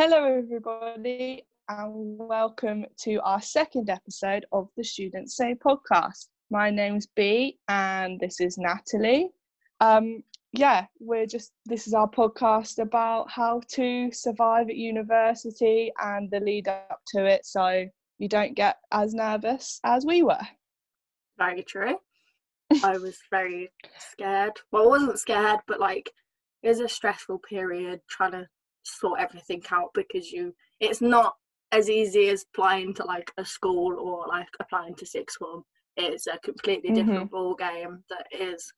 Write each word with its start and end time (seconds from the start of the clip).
Hello, 0.00 0.26
everybody, 0.26 1.44
and 1.68 1.92
welcome 1.92 2.86
to 2.98 3.16
our 3.24 3.42
second 3.42 3.90
episode 3.90 4.46
of 4.52 4.68
the 4.76 4.84
Students 4.84 5.36
Say 5.36 5.56
podcast. 5.56 6.28
My 6.52 6.70
name's 6.70 7.08
Bea, 7.16 7.58
and 7.66 8.20
this 8.20 8.40
is 8.40 8.58
Natalie. 8.58 9.30
Um, 9.80 10.22
yeah, 10.52 10.86
we're 11.00 11.26
just 11.26 11.50
this 11.66 11.88
is 11.88 11.94
our 11.94 12.08
podcast 12.08 12.78
about 12.78 13.28
how 13.28 13.60
to 13.72 14.12
survive 14.12 14.68
at 14.68 14.76
university 14.76 15.90
and 16.00 16.30
the 16.30 16.38
lead 16.38 16.68
up 16.68 17.00
to 17.16 17.26
it, 17.26 17.44
so 17.44 17.84
you 18.18 18.28
don't 18.28 18.54
get 18.54 18.76
as 18.92 19.14
nervous 19.14 19.80
as 19.82 20.06
we 20.06 20.22
were. 20.22 20.46
Very 21.38 21.64
true. 21.64 21.96
I 22.84 22.98
was 22.98 23.18
very 23.32 23.72
scared. 24.12 24.52
Well, 24.70 24.84
I 24.84 24.86
wasn't 24.86 25.18
scared, 25.18 25.58
but 25.66 25.80
like 25.80 26.12
it 26.62 26.68
was 26.68 26.78
a 26.78 26.88
stressful 26.88 27.40
period 27.50 28.00
trying 28.08 28.30
to 28.30 28.46
sort 28.88 29.20
everything 29.20 29.62
out 29.70 29.90
because 29.94 30.30
you 30.30 30.54
it's 30.80 31.00
not 31.00 31.34
as 31.72 31.90
easy 31.90 32.28
as 32.28 32.44
applying 32.52 32.94
to 32.94 33.04
like 33.04 33.30
a 33.36 33.44
school 33.44 33.98
or 33.98 34.26
like 34.28 34.48
applying 34.60 34.94
to 34.94 35.06
sixth 35.06 35.36
form. 35.38 35.62
It's 35.96 36.26
a 36.26 36.38
completely 36.38 36.90
different 36.90 37.24
mm-hmm. 37.24 37.36
ball 37.36 37.54
game 37.54 38.04
that 38.08 38.26
is 38.32 38.72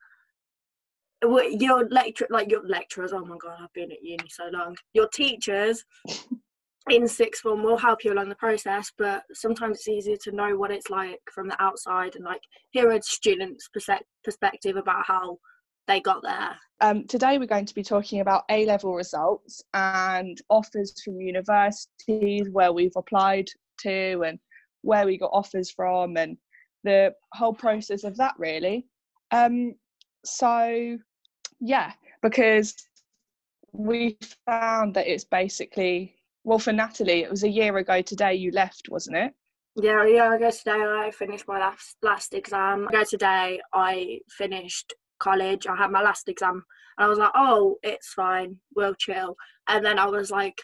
your 1.22 1.86
lecture 1.88 2.26
like 2.30 2.50
your 2.50 2.66
lecturers 2.66 3.12
oh 3.12 3.24
my 3.24 3.36
god 3.36 3.58
i've 3.60 3.72
been 3.74 3.92
at 3.92 4.02
uni 4.02 4.24
so 4.28 4.48
long 4.52 4.74
your 4.94 5.06
teachers 5.08 5.84
in 6.90 7.06
sixth 7.06 7.42
form 7.42 7.62
will 7.62 7.76
help 7.76 8.04
you 8.04 8.12
along 8.12 8.28
the 8.28 8.34
process 8.36 8.90
but 8.96 9.22
sometimes 9.34 9.76
it's 9.76 9.88
easier 9.88 10.16
to 10.16 10.32
know 10.32 10.56
what 10.56 10.70
it's 10.70 10.88
like 10.88 11.20
from 11.32 11.46
the 11.46 11.62
outside 11.62 12.16
and 12.16 12.24
like 12.24 12.40
hear 12.70 12.90
a 12.90 13.02
student's 13.02 13.68
perspective 14.24 14.76
about 14.76 15.04
how 15.06 15.36
they 15.86 16.00
got 16.00 16.22
there. 16.22 16.56
Um, 16.80 17.06
today 17.06 17.38
we're 17.38 17.46
going 17.46 17.66
to 17.66 17.74
be 17.74 17.82
talking 17.82 18.20
about 18.20 18.44
a 18.50 18.64
level 18.64 18.94
results 18.94 19.62
and 19.74 20.38
offers 20.48 20.94
from 21.04 21.20
universities 21.20 22.48
where 22.50 22.72
we've 22.72 22.96
applied 22.96 23.48
to 23.80 24.22
and 24.26 24.38
where 24.82 25.04
we 25.04 25.18
got 25.18 25.30
offers 25.32 25.70
from 25.70 26.16
and 26.16 26.36
the 26.84 27.12
whole 27.34 27.52
process 27.52 28.04
of 28.04 28.16
that 28.16 28.34
really. 28.38 28.86
Um, 29.30 29.74
so 30.24 30.98
yeah 31.60 31.92
because 32.22 32.74
we 33.72 34.18
found 34.46 34.94
that 34.94 35.06
it's 35.06 35.24
basically 35.24 36.14
well 36.44 36.58
for 36.58 36.72
natalie 36.72 37.22
it 37.22 37.30
was 37.30 37.44
a 37.44 37.48
year 37.48 37.76
ago 37.78 38.02
today 38.02 38.34
you 38.34 38.50
left 38.50 38.88
wasn't 38.88 39.16
it? 39.16 39.32
Yeah 39.76 40.04
a 40.04 40.08
year 40.08 40.34
ago 40.34 40.50
today 40.50 40.72
i 40.72 41.10
finished 41.12 41.46
my 41.46 41.58
last 41.58 41.96
last 42.02 42.34
exam. 42.34 42.88
Ago 42.88 43.04
today 43.08 43.60
i 43.72 44.18
finished 44.30 44.94
college 45.20 45.66
i 45.66 45.76
had 45.76 45.90
my 45.90 46.02
last 46.02 46.28
exam 46.28 46.64
and 46.98 47.04
i 47.04 47.08
was 47.08 47.18
like 47.18 47.32
oh 47.34 47.76
it's 47.82 48.12
fine 48.12 48.56
we'll 48.74 48.94
chill 48.94 49.36
and 49.68 49.84
then 49.84 49.98
i 49.98 50.06
was 50.06 50.30
like 50.30 50.60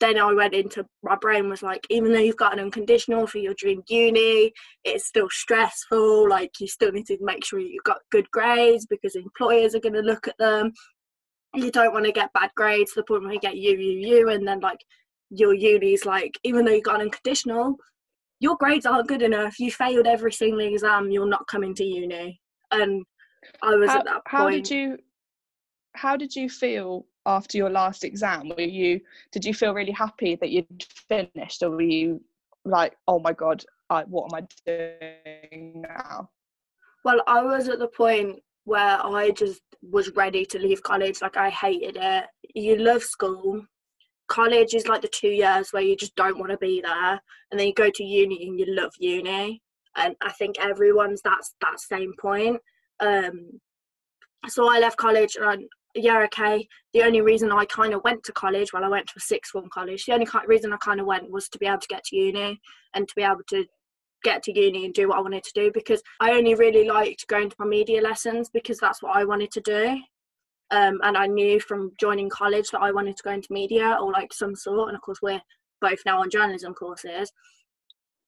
then 0.00 0.18
I 0.18 0.32
went 0.32 0.54
into 0.54 0.86
my 1.02 1.16
brain 1.16 1.48
was 1.48 1.62
like, 1.62 1.86
even 1.90 2.12
though 2.12 2.20
you've 2.20 2.36
got 2.36 2.52
an 2.52 2.60
unconditional 2.60 3.26
for 3.26 3.38
your 3.38 3.54
dream 3.54 3.82
uni, 3.88 4.52
it's 4.84 5.06
still 5.06 5.28
stressful. 5.30 6.28
Like 6.28 6.52
you 6.60 6.68
still 6.68 6.92
need 6.92 7.06
to 7.06 7.18
make 7.20 7.44
sure 7.44 7.58
you've 7.58 7.84
got 7.84 7.98
good 8.10 8.30
grades 8.30 8.86
because 8.86 9.16
employers 9.16 9.74
are 9.74 9.80
going 9.80 9.94
to 9.94 10.00
look 10.00 10.28
at 10.28 10.38
them. 10.38 10.72
You 11.54 11.70
don't 11.70 11.92
want 11.92 12.06
to 12.06 12.12
get 12.12 12.32
bad 12.32 12.50
grades 12.56 12.92
to 12.92 13.00
the 13.00 13.04
point 13.04 13.24
where 13.24 13.32
you 13.32 13.40
get 13.40 13.56
U 13.56 13.76
U 13.76 14.18
U, 14.18 14.28
and 14.28 14.46
then 14.46 14.60
like 14.60 14.80
your 15.30 15.54
uni's 15.54 16.04
like, 16.04 16.38
even 16.44 16.64
though 16.64 16.72
you've 16.72 16.84
got 16.84 16.96
an 16.96 17.02
unconditional, 17.02 17.76
your 18.40 18.56
grades 18.56 18.86
aren't 18.86 19.08
good 19.08 19.22
enough. 19.22 19.58
You 19.58 19.70
failed 19.72 20.06
every 20.06 20.32
single 20.32 20.60
exam. 20.60 21.10
You're 21.10 21.26
not 21.26 21.46
coming 21.48 21.74
to 21.74 21.84
uni. 21.84 22.40
And 22.70 23.04
I 23.62 23.74
was 23.74 23.90
how, 23.90 23.98
at 23.98 24.04
that 24.04 24.24
point. 24.24 24.26
How 24.26 24.50
did 24.50 24.70
you? 24.70 24.98
How 25.94 26.16
did 26.16 26.36
you 26.36 26.48
feel 26.48 27.06
after 27.28 27.58
your 27.58 27.70
last 27.70 28.04
exam 28.04 28.48
were 28.48 28.60
you 28.60 29.00
did 29.32 29.44
you 29.44 29.54
feel 29.54 29.74
really 29.74 29.92
happy 29.92 30.34
that 30.34 30.50
you'd 30.50 30.84
finished 31.08 31.62
or 31.62 31.70
were 31.70 31.82
you 31.82 32.20
like 32.64 32.96
oh 33.06 33.18
my 33.20 33.32
god 33.32 33.64
I, 33.90 34.02
what 34.04 34.32
am 34.32 34.42
i 34.42 34.46
doing 34.66 35.82
now 35.82 36.30
well 37.04 37.22
i 37.26 37.42
was 37.42 37.68
at 37.68 37.78
the 37.78 37.88
point 37.88 38.40
where 38.64 38.98
i 39.04 39.30
just 39.30 39.60
was 39.82 40.10
ready 40.16 40.44
to 40.46 40.58
leave 40.58 40.82
college 40.82 41.20
like 41.20 41.36
i 41.36 41.50
hated 41.50 41.98
it 42.00 42.24
you 42.54 42.76
love 42.76 43.02
school 43.02 43.62
college 44.28 44.74
is 44.74 44.88
like 44.88 45.02
the 45.02 45.08
two 45.08 45.28
years 45.28 45.72
where 45.72 45.82
you 45.82 45.96
just 45.96 46.16
don't 46.16 46.38
want 46.38 46.50
to 46.50 46.58
be 46.58 46.80
there 46.80 47.20
and 47.50 47.60
then 47.60 47.66
you 47.66 47.74
go 47.74 47.90
to 47.90 48.04
uni 48.04 48.46
and 48.46 48.58
you 48.58 48.66
love 48.74 48.92
uni 48.98 49.62
and 49.96 50.16
i 50.22 50.32
think 50.32 50.58
everyone's 50.58 51.20
that's 51.22 51.54
that 51.60 51.78
same 51.78 52.12
point 52.20 52.58
um 53.00 53.60
so 54.48 54.70
i 54.70 54.78
left 54.78 54.96
college 54.96 55.36
and 55.40 55.68
yeah, 55.94 56.22
okay. 56.24 56.66
The 56.92 57.02
only 57.02 57.20
reason 57.20 57.50
I 57.50 57.64
kind 57.64 57.94
of 57.94 58.02
went 58.04 58.22
to 58.24 58.32
college, 58.32 58.72
well, 58.72 58.84
I 58.84 58.88
went 58.88 59.06
to 59.08 59.14
a 59.16 59.20
sixth 59.20 59.52
form 59.52 59.68
college. 59.72 60.04
The 60.04 60.12
only 60.12 60.26
reason 60.46 60.72
I 60.72 60.76
kind 60.78 61.00
of 61.00 61.06
went 61.06 61.30
was 61.30 61.48
to 61.50 61.58
be 61.58 61.66
able 61.66 61.78
to 61.78 61.88
get 61.88 62.04
to 62.04 62.16
uni 62.16 62.60
and 62.94 63.08
to 63.08 63.14
be 63.16 63.22
able 63.22 63.42
to 63.50 63.64
get 64.24 64.42
to 64.44 64.58
uni 64.58 64.84
and 64.84 64.94
do 64.94 65.08
what 65.08 65.18
I 65.18 65.22
wanted 65.22 65.44
to 65.44 65.52
do 65.54 65.70
because 65.72 66.02
I 66.20 66.32
only 66.32 66.54
really 66.54 66.88
liked 66.88 67.26
going 67.28 67.48
to 67.50 67.56
my 67.58 67.66
media 67.66 68.02
lessons 68.02 68.50
because 68.50 68.78
that's 68.78 69.02
what 69.02 69.16
I 69.16 69.24
wanted 69.24 69.50
to 69.52 69.60
do. 69.60 70.00
Um, 70.70 71.00
and 71.02 71.16
I 71.16 71.26
knew 71.26 71.60
from 71.60 71.92
joining 71.98 72.28
college 72.28 72.70
that 72.70 72.82
I 72.82 72.92
wanted 72.92 73.16
to 73.16 73.22
go 73.22 73.30
into 73.30 73.52
media 73.52 73.96
or 74.00 74.12
like 74.12 74.32
some 74.32 74.54
sort. 74.54 74.88
And 74.88 74.96
of 74.96 75.02
course, 75.02 75.18
we're 75.22 75.40
both 75.80 76.00
now 76.04 76.20
on 76.20 76.30
journalism 76.30 76.74
courses. 76.74 77.32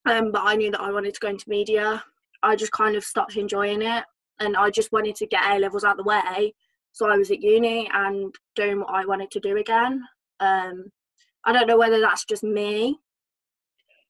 Um, 0.06 0.32
but 0.32 0.42
I 0.44 0.56
knew 0.56 0.70
that 0.70 0.80
I 0.80 0.92
wanted 0.92 1.12
to 1.14 1.20
go 1.20 1.28
into 1.28 1.48
media. 1.48 2.02
I 2.42 2.56
just 2.56 2.72
kind 2.72 2.96
of 2.96 3.04
stopped 3.04 3.36
enjoying 3.36 3.82
it 3.82 4.04
and 4.40 4.56
I 4.56 4.70
just 4.70 4.92
wanted 4.92 5.14
to 5.16 5.26
get 5.26 5.44
A 5.44 5.58
levels 5.58 5.84
out 5.84 5.96
the 5.96 6.02
way 6.02 6.54
so 6.92 7.08
I 7.08 7.16
was 7.16 7.30
at 7.30 7.42
uni 7.42 7.88
and 7.92 8.34
doing 8.56 8.80
what 8.80 8.90
I 8.90 9.04
wanted 9.04 9.30
to 9.32 9.40
do 9.40 9.56
again. 9.56 10.02
Um, 10.40 10.90
I 11.44 11.52
don't 11.52 11.66
know 11.66 11.78
whether 11.78 12.00
that's 12.00 12.24
just 12.24 12.42
me 12.42 12.98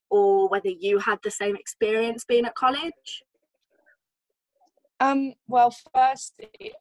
or 0.09 0.49
whether 0.49 0.69
you 0.69 0.99
had 0.99 1.19
the 1.23 1.31
same 1.31 1.55
experience 1.55 2.25
being 2.25 2.45
at 2.45 2.55
college. 2.55 3.23
Um, 4.99 5.33
well, 5.47 5.73
firstly, 5.93 6.73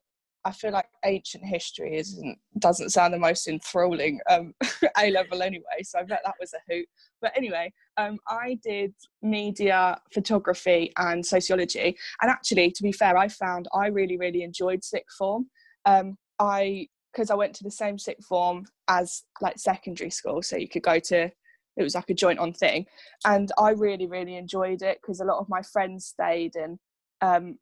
I 0.44 0.52
feel 0.52 0.72
like 0.72 0.86
ancient 1.04 1.44
history 1.44 1.96
isn't 1.96 2.38
doesn't 2.58 2.90
sound 2.90 3.12
the 3.12 3.18
most 3.18 3.46
enthralling 3.46 4.20
um, 4.30 4.54
A 4.98 5.10
level 5.10 5.42
anyway, 5.42 5.82
so 5.82 5.98
I 5.98 6.02
bet 6.04 6.20
that 6.24 6.34
was 6.40 6.54
a 6.54 6.72
hoot. 6.72 6.86
But 7.20 7.32
anyway, 7.36 7.72
um, 7.96 8.18
I 8.28 8.58
did 8.62 8.94
media, 9.22 9.98
photography, 10.12 10.92
and 10.96 11.24
sociology. 11.24 11.96
And 12.22 12.30
actually, 12.30 12.70
to 12.70 12.82
be 12.82 12.92
fair, 12.92 13.16
I 13.16 13.28
found 13.28 13.68
I 13.74 13.88
really, 13.88 14.16
really 14.16 14.42
enjoyed 14.42 14.82
sixth 14.82 15.16
form 15.16 15.46
um, 15.84 16.16
I 16.38 16.88
because 17.12 17.30
I 17.30 17.34
went 17.34 17.54
to 17.56 17.64
the 17.64 17.70
same 17.70 17.98
sixth 17.98 18.26
form 18.26 18.66
as 18.88 19.24
like 19.40 19.58
secondary 19.58 20.10
school, 20.10 20.42
so 20.42 20.56
you 20.56 20.68
could 20.68 20.82
go 20.82 20.98
to 20.98 21.30
it 21.76 21.82
was 21.82 21.94
like 21.94 22.10
a 22.10 22.14
joint 22.14 22.38
on 22.38 22.52
thing, 22.52 22.86
and 23.24 23.50
I 23.58 23.70
really 23.70 24.06
really 24.06 24.36
enjoyed 24.36 24.82
it 24.82 24.98
because 25.00 25.20
a 25.20 25.24
lot 25.24 25.38
of 25.38 25.48
my 25.48 25.62
friends 25.62 26.06
stayed 26.06 26.56
and 26.56 26.78
um, 27.20 27.58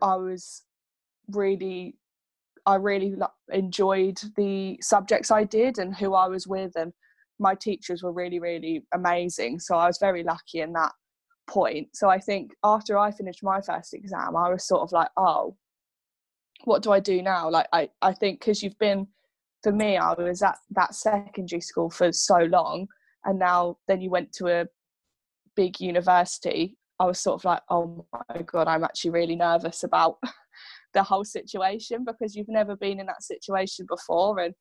I 0.00 0.16
was 0.16 0.62
really 1.32 1.96
I 2.66 2.74
really 2.74 3.14
enjoyed 3.50 4.18
the 4.36 4.78
subjects 4.82 5.30
I 5.30 5.44
did 5.44 5.78
and 5.78 5.94
who 5.94 6.14
I 6.14 6.28
was 6.28 6.46
with 6.46 6.72
and 6.76 6.92
my 7.38 7.54
teachers 7.54 8.02
were 8.02 8.12
really 8.12 8.40
really 8.40 8.84
amazing 8.92 9.60
so 9.60 9.76
I 9.76 9.86
was 9.86 9.98
very 9.98 10.22
lucky 10.22 10.60
in 10.60 10.72
that 10.74 10.92
point 11.48 11.88
so 11.94 12.10
I 12.10 12.18
think 12.18 12.52
after 12.64 12.98
I 12.98 13.10
finished 13.10 13.42
my 13.42 13.60
first 13.60 13.94
exam 13.94 14.36
I 14.36 14.50
was 14.50 14.66
sort 14.66 14.82
of 14.82 14.92
like 14.92 15.08
oh 15.16 15.56
what 16.64 16.82
do 16.82 16.92
I 16.92 17.00
do 17.00 17.22
now? 17.22 17.50
Like 17.50 17.66
I, 17.72 17.88
I 18.02 18.12
think 18.12 18.40
because 18.40 18.62
you've 18.62 18.78
been 18.78 19.06
for 19.62 19.72
me, 19.72 19.96
I 19.96 20.12
was 20.12 20.42
at 20.42 20.56
that 20.70 20.94
secondary 20.94 21.60
school 21.60 21.90
for 21.90 22.12
so 22.12 22.38
long, 22.38 22.86
and 23.24 23.38
now 23.38 23.78
then 23.88 24.00
you 24.00 24.10
went 24.10 24.32
to 24.34 24.48
a 24.48 24.66
big 25.56 25.80
university. 25.80 26.76
I 27.00 27.06
was 27.06 27.20
sort 27.20 27.40
of 27.40 27.44
like, 27.44 27.62
oh 27.70 28.06
my 28.12 28.42
god, 28.42 28.68
I'm 28.68 28.84
actually 28.84 29.10
really 29.10 29.36
nervous 29.36 29.82
about 29.84 30.18
the 30.94 31.02
whole 31.02 31.24
situation 31.24 32.04
because 32.04 32.34
you've 32.34 32.48
never 32.48 32.76
been 32.76 33.00
in 33.00 33.06
that 33.06 33.22
situation 33.22 33.86
before, 33.88 34.38
and 34.40 34.54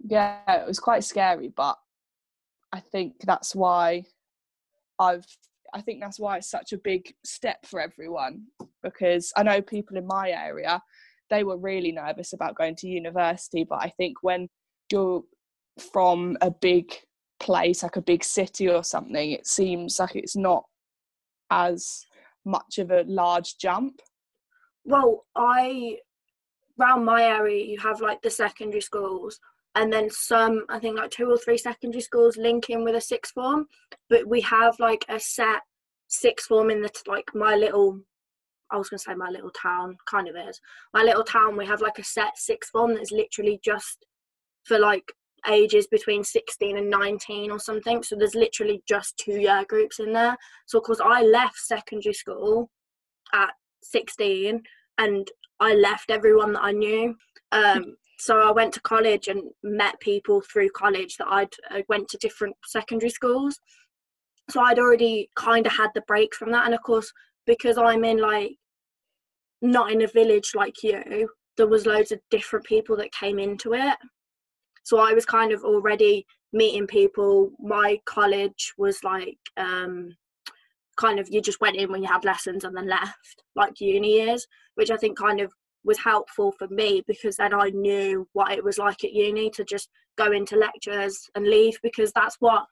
yeah, 0.00 0.40
it 0.48 0.66
was 0.66 0.78
quite 0.78 1.04
scary. 1.04 1.50
But 1.54 1.76
I 2.72 2.80
think 2.80 3.14
that's 3.24 3.54
why 3.54 4.04
I've 4.98 5.26
I 5.74 5.82
think 5.82 6.00
that's 6.00 6.18
why 6.18 6.38
it's 6.38 6.50
such 6.50 6.72
a 6.72 6.78
big 6.78 7.12
step 7.24 7.66
for 7.66 7.80
everyone 7.80 8.44
because 8.82 9.32
I 9.36 9.42
know 9.42 9.60
people 9.60 9.98
in 9.98 10.06
my 10.06 10.30
area 10.30 10.80
they 11.30 11.44
were 11.44 11.56
really 11.56 11.92
nervous 11.92 12.32
about 12.32 12.56
going 12.56 12.76
to 12.76 12.88
university. 12.88 13.64
But 13.64 13.80
I 13.82 13.92
think 13.96 14.22
when 14.22 14.48
you're 14.90 15.22
from 15.92 16.36
a 16.40 16.50
big 16.50 16.92
place, 17.40 17.82
like 17.82 17.96
a 17.96 18.02
big 18.02 18.24
city 18.24 18.68
or 18.68 18.84
something, 18.84 19.32
it 19.32 19.46
seems 19.46 19.98
like 19.98 20.16
it's 20.16 20.36
not 20.36 20.64
as 21.50 22.04
much 22.44 22.78
of 22.78 22.90
a 22.90 23.04
large 23.06 23.58
jump. 23.58 24.00
Well, 24.88 25.26
I 25.36 25.98
around 26.80 27.04
my 27.04 27.22
area 27.22 27.64
you 27.64 27.78
have 27.78 28.00
like 28.00 28.22
the 28.22 28.30
secondary 28.30 28.80
schools 28.80 29.40
and 29.74 29.92
then 29.92 30.08
some 30.10 30.64
i 30.68 30.78
think 30.78 30.96
like 30.96 31.10
two 31.10 31.28
or 31.30 31.36
three 31.36 31.58
secondary 31.58 32.00
schools 32.00 32.36
link 32.36 32.70
in 32.70 32.84
with 32.84 32.94
a 32.94 33.00
sixth 33.00 33.32
form 33.32 33.66
but 34.08 34.26
we 34.26 34.40
have 34.40 34.78
like 34.78 35.04
a 35.08 35.18
set 35.18 35.60
sixth 36.08 36.46
form 36.46 36.70
in 36.70 36.80
the 36.80 36.90
like 37.06 37.26
my 37.34 37.54
little 37.56 38.00
I 38.70 38.76
was 38.76 38.90
going 38.90 38.98
to 38.98 39.02
say 39.04 39.14
my 39.14 39.30
little 39.30 39.50
town, 39.50 39.96
kind 40.06 40.28
of 40.28 40.36
is. 40.36 40.60
My 40.92 41.02
little 41.02 41.24
town, 41.24 41.56
we 41.56 41.64
have 41.64 41.80
like 41.80 41.98
a 41.98 42.04
set 42.04 42.36
sixth 42.36 42.68
form 42.70 42.94
that's 42.94 43.10
literally 43.10 43.58
just 43.64 44.04
for 44.64 44.78
like 44.78 45.10
ages 45.48 45.86
between 45.86 46.22
16 46.22 46.76
and 46.76 46.90
19 46.90 47.50
or 47.50 47.58
something. 47.58 48.02
So 48.02 48.14
there's 48.14 48.34
literally 48.34 48.82
just 48.86 49.16
two 49.16 49.40
year 49.40 49.64
groups 49.66 50.00
in 50.00 50.12
there. 50.12 50.36
So, 50.66 50.76
of 50.76 50.84
course, 50.84 51.00
I 51.02 51.22
left 51.22 51.56
secondary 51.56 52.12
school 52.12 52.70
at 53.32 53.54
16 53.84 54.62
and 54.98 55.28
I 55.60 55.74
left 55.74 56.10
everyone 56.10 56.52
that 56.52 56.62
I 56.62 56.72
knew. 56.72 57.16
Um, 57.52 57.96
so 58.18 58.40
I 58.40 58.50
went 58.50 58.74
to 58.74 58.80
college 58.80 59.28
and 59.28 59.42
met 59.62 59.98
people 60.00 60.40
through 60.40 60.70
college 60.70 61.16
that 61.16 61.28
I'd 61.28 61.54
I 61.70 61.84
went 61.88 62.08
to 62.08 62.18
different 62.18 62.56
secondary 62.64 63.10
schools. 63.10 63.58
So 64.50 64.60
I'd 64.60 64.78
already 64.78 65.30
kind 65.36 65.66
of 65.66 65.72
had 65.72 65.90
the 65.94 66.02
break 66.02 66.34
from 66.34 66.50
that. 66.52 66.66
And 66.66 66.74
of 66.74 66.82
course, 66.82 67.12
because 67.46 67.78
I'm 67.78 68.04
in 68.04 68.18
like 68.18 68.56
not 69.62 69.92
in 69.92 70.02
a 70.02 70.08
village 70.08 70.52
like 70.54 70.82
you, 70.82 71.28
there 71.56 71.66
was 71.66 71.86
loads 71.86 72.12
of 72.12 72.20
different 72.30 72.64
people 72.64 72.96
that 72.96 73.12
came 73.12 73.38
into 73.38 73.74
it. 73.74 73.96
So 74.84 74.98
I 74.98 75.12
was 75.12 75.26
kind 75.26 75.52
of 75.52 75.64
already 75.64 76.26
meeting 76.52 76.86
people. 76.86 77.52
My 77.60 78.00
college 78.06 78.72
was 78.78 79.04
like 79.04 79.38
um, 79.56 80.16
kind 80.98 81.18
of 81.18 81.28
you 81.30 81.40
just 81.40 81.60
went 81.60 81.76
in 81.76 81.90
when 81.90 82.02
you 82.02 82.08
had 82.08 82.24
lessons 82.24 82.64
and 82.64 82.76
then 82.76 82.88
left, 82.88 83.44
like 83.54 83.80
uni 83.80 84.20
is, 84.20 84.46
which 84.74 84.90
I 84.90 84.96
think 84.96 85.18
kind 85.18 85.40
of 85.40 85.52
was 85.84 85.98
helpful 85.98 86.52
for 86.52 86.68
me 86.68 87.02
because 87.06 87.36
then 87.36 87.54
I 87.54 87.70
knew 87.70 88.28
what 88.32 88.52
it 88.52 88.62
was 88.62 88.78
like 88.78 89.04
at 89.04 89.12
uni 89.12 89.48
to 89.50 89.64
just 89.64 89.88
go 90.16 90.32
into 90.32 90.56
lectures 90.56 91.30
and 91.34 91.46
leave 91.46 91.78
because 91.82 92.12
that's 92.12 92.36
what 92.40 92.64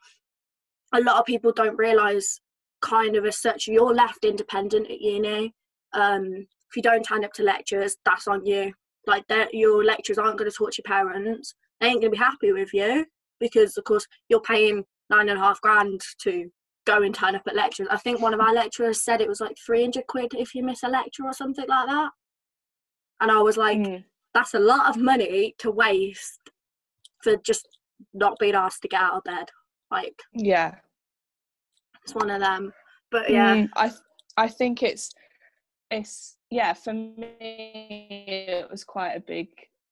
a 0.93 1.01
lot 1.01 1.19
of 1.19 1.25
people 1.25 1.53
don't 1.53 1.79
realise 1.79 2.41
kind 2.83 3.17
of 3.17 3.25
as 3.25 3.41
such 3.41 3.67
you're 3.67 3.95
left 3.95 4.25
independent 4.25 4.91
at 4.91 5.01
uni. 5.01 5.53
Um, 5.93 6.47
if 6.69 6.77
you 6.77 6.83
don't 6.83 7.03
turn 7.03 7.25
up 7.25 7.33
to 7.35 7.43
lectures 7.43 7.97
that's 8.05 8.29
on 8.29 8.45
you. 8.45 8.73
Like 9.07 9.27
that 9.29 9.55
your 9.55 9.85
lecturers 9.85 10.19
aren't 10.19 10.37
going 10.37 10.51
to 10.51 10.57
talk 10.57 10.73
to 10.73 10.83
your 10.85 10.93
parents. 10.93 11.55
They 11.81 11.87
ain't 11.87 12.01
going 12.01 12.13
to 12.13 12.19
be 12.19 12.23
happy 12.23 12.53
with 12.53 12.75
you 12.75 13.07
because 13.39 13.77
of 13.77 13.85
course 13.85 14.07
you're 14.29 14.41
paying 14.41 14.85
nine 15.11 15.29
and 15.29 15.39
a 15.39 15.43
half 15.43 15.61
grand 15.61 16.01
to 16.23 16.51
go 16.87 17.03
and 17.03 17.15
turn 17.15 17.35
up 17.35 17.43
at 17.47 17.57
lectures. 17.57 17.89
I 17.91 17.99
think 17.99 18.21
one 18.21 18.33
of 18.33 18.41
our 18.41 18.55
lecturers 18.55 19.03
said 19.03 19.21
it 19.21 19.29
was 19.29 19.41
like 19.41 19.57
300 19.65 20.07
quid 20.07 20.33
if 20.35 20.55
you 20.55 20.63
miss 20.63 20.83
a 20.83 20.89
lecture 20.89 21.25
or 21.25 21.33
something 21.33 21.67
like 21.69 21.89
that. 21.89 22.11
And 23.21 23.31
i 23.31 23.41
was 23.41 23.57
like 23.57 23.79
mm. 23.79 24.05
that's 24.35 24.55
a 24.55 24.59
lot 24.59 24.89
of 24.89 25.01
money 25.01 25.55
to 25.59 25.71
waste 25.71 26.51
for 27.23 27.37
just 27.39 27.67
not 28.13 28.39
being 28.39 28.55
asked 28.55 28.83
to 28.83 28.89
get 28.89 29.01
out 29.01 29.17
of 29.17 29.25
bed. 29.25 29.49
Like 29.91 30.15
yeah. 30.33 30.75
it's 32.03 32.15
one 32.15 32.31
of 32.31 32.41
them. 32.41 32.73
But 33.11 33.31
yeah. 33.31 33.57
Mm, 33.57 33.69
i 33.77 33.91
i 34.37 34.49
think 34.49 34.83
it's 34.83 35.13
it's 35.91 36.37
yeah 36.51 36.73
for 36.73 36.93
me 36.93 38.35
it 38.59 38.71
was 38.71 38.85
quite 38.85 39.13
a 39.13 39.21
big 39.21 39.49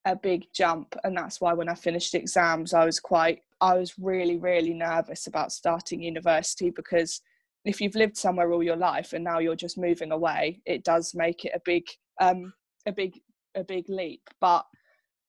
a 0.06 0.14
big 0.14 0.46
jump 0.52 0.94
and 1.04 1.16
that's 1.16 1.40
why 1.40 1.52
when 1.52 1.68
i 1.68 1.74
finished 1.74 2.14
exams 2.14 2.74
i 2.74 2.84
was 2.84 3.00
quite 3.00 3.40
i 3.60 3.74
was 3.74 3.98
really 3.98 4.36
really 4.36 4.74
nervous 4.74 5.26
about 5.26 5.52
starting 5.52 6.02
university 6.02 6.70
because 6.70 7.20
if 7.64 7.80
you've 7.80 7.94
lived 7.94 8.16
somewhere 8.16 8.52
all 8.52 8.62
your 8.62 8.76
life 8.76 9.14
and 9.14 9.24
now 9.24 9.38
you're 9.38 9.56
just 9.56 9.78
moving 9.78 10.12
away 10.12 10.60
it 10.66 10.84
does 10.84 11.14
make 11.14 11.44
it 11.44 11.52
a 11.54 11.60
big 11.64 11.84
um 12.20 12.52
a 12.86 12.92
big 12.92 13.18
a 13.54 13.64
big 13.64 13.88
leap. 13.88 14.22
But 14.40 14.64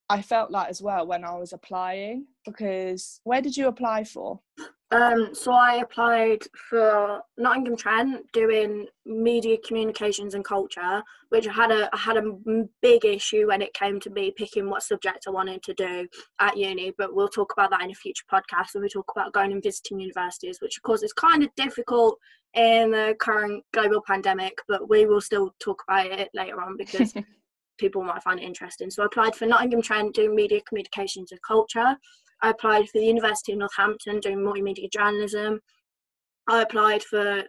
i 0.10 0.22
felt 0.22 0.52
like 0.52 0.70
as 0.70 0.82
well 0.82 1.08
when 1.08 1.24
i 1.24 1.34
was 1.34 1.52
applying 1.52 2.28
because 2.46 3.20
where 3.24 3.42
did 3.42 3.58
you 3.58 3.68
apply 3.68 4.04
for 4.04 4.40
um, 4.96 5.36
so 5.36 5.52
I 5.52 5.76
applied 5.76 6.44
for 6.70 7.22
Nottingham 7.38 7.76
Trent 7.76 8.32
doing 8.32 8.88
media 9.06 9.58
communications 9.58 10.36
and 10.36 10.46
culture, 10.46 11.04
which 11.30 11.50
I 11.50 11.52
had 11.52 11.70
a 11.70 11.90
I 11.94 11.98
had 11.98 12.16
a 12.16 12.38
big 12.82 13.04
issue 13.04 13.48
when 13.48 13.62
it 13.62 13.74
came 13.74 14.00
to 14.00 14.10
me 14.10 14.32
picking 14.32 14.70
what 14.70 14.84
subject 14.84 15.26
I 15.28 15.32
wanted 15.32 15.64
to 15.64 15.74
do 15.74 16.08
at 16.40 16.56
uni. 16.56 16.94
But 16.98 17.14
we'll 17.14 17.28
talk 17.28 17.52
about 17.52 17.72
that 17.72 17.84
in 17.84 17.92
a 17.92 17.96
future 17.96 18.24
podcast 18.32 18.74
when 18.74 18.84
we 18.84 18.90
talk 18.90 19.12
about 19.14 19.34
going 19.34 19.52
and 19.52 19.62
visiting 19.62 20.00
universities, 20.00 20.60
which 20.62 20.78
of 20.78 20.84
course 20.84 21.04
is 21.04 21.12
kind 21.12 21.44
of 21.44 21.54
difficult 21.56 22.18
in 22.54 22.92
the 22.92 23.16
current 23.20 23.66
global 23.74 24.02
pandemic. 24.08 24.58
But 24.66 24.90
we 24.90 25.06
will 25.06 25.22
still 25.22 25.54
talk 25.60 25.84
about 25.90 26.06
it 26.06 26.30
later 26.34 26.62
on 26.62 26.78
because 26.78 27.14
people 27.78 28.02
might 28.02 28.24
find 28.24 28.40
it 28.40 28.44
interesting. 28.44 28.90
So 28.90 29.04
I 29.04 29.08
applied 29.08 29.36
for 29.36 29.46
Nottingham 29.46 29.82
Trent 29.82 30.16
doing 30.16 30.34
media 30.34 30.62
communications 30.66 31.34
and 31.34 31.42
culture. 31.46 31.98
I 32.42 32.50
applied 32.50 32.90
for 32.90 33.00
the 33.00 33.06
University 33.06 33.54
of 33.54 33.60
Northampton 33.60 34.20
doing 34.20 34.38
multimedia 34.38 34.92
journalism. 34.92 35.60
I 36.48 36.62
applied 36.62 37.04
for 37.04 37.44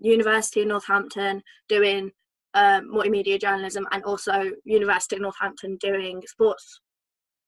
University 0.00 0.62
of 0.62 0.68
Northampton 0.68 1.42
doing 1.68 2.10
um, 2.54 2.90
multimedia 2.92 3.40
journalism 3.40 3.86
and 3.92 4.02
also 4.04 4.50
University 4.64 5.16
of 5.16 5.22
Northampton 5.22 5.76
doing 5.80 6.22
sports 6.26 6.80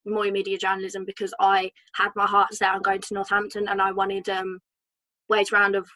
multimedia 0.06 0.58
journalism 0.58 1.04
because 1.04 1.32
I 1.40 1.70
had 1.94 2.10
my 2.16 2.26
heart 2.26 2.52
set 2.54 2.74
on 2.74 2.82
going 2.82 3.00
to 3.00 3.14
Northampton 3.14 3.68
and 3.68 3.80
I 3.80 3.92
wanted 3.92 4.28
um 4.28 4.58
ways 5.28 5.52
round 5.52 5.76
of 5.76 5.88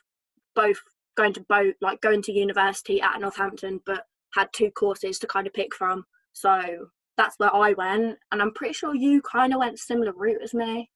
both 0.55 0.79
going 1.17 1.33
to 1.35 1.45
both 1.49 1.75
like 1.81 2.01
going 2.01 2.23
to 2.23 2.33
university 2.33 3.01
at 3.01 3.21
Northampton 3.21 3.81
but 3.85 4.05
had 4.35 4.49
two 4.53 4.71
courses 4.71 5.19
to 5.19 5.27
kind 5.27 5.47
of 5.47 5.53
pick 5.53 5.75
from. 5.75 6.05
So 6.33 6.89
that's 7.17 7.39
where 7.39 7.55
I 7.55 7.73
went, 7.73 8.19
and 8.31 8.43
I'm 8.43 8.53
pretty 8.53 8.75
sure 8.75 8.95
you 8.95 9.23
kind 9.23 9.53
of 9.53 9.61
went 9.61 9.79
similar 9.79 10.13
route 10.13 10.43
as 10.43 10.55
me. 10.55 10.91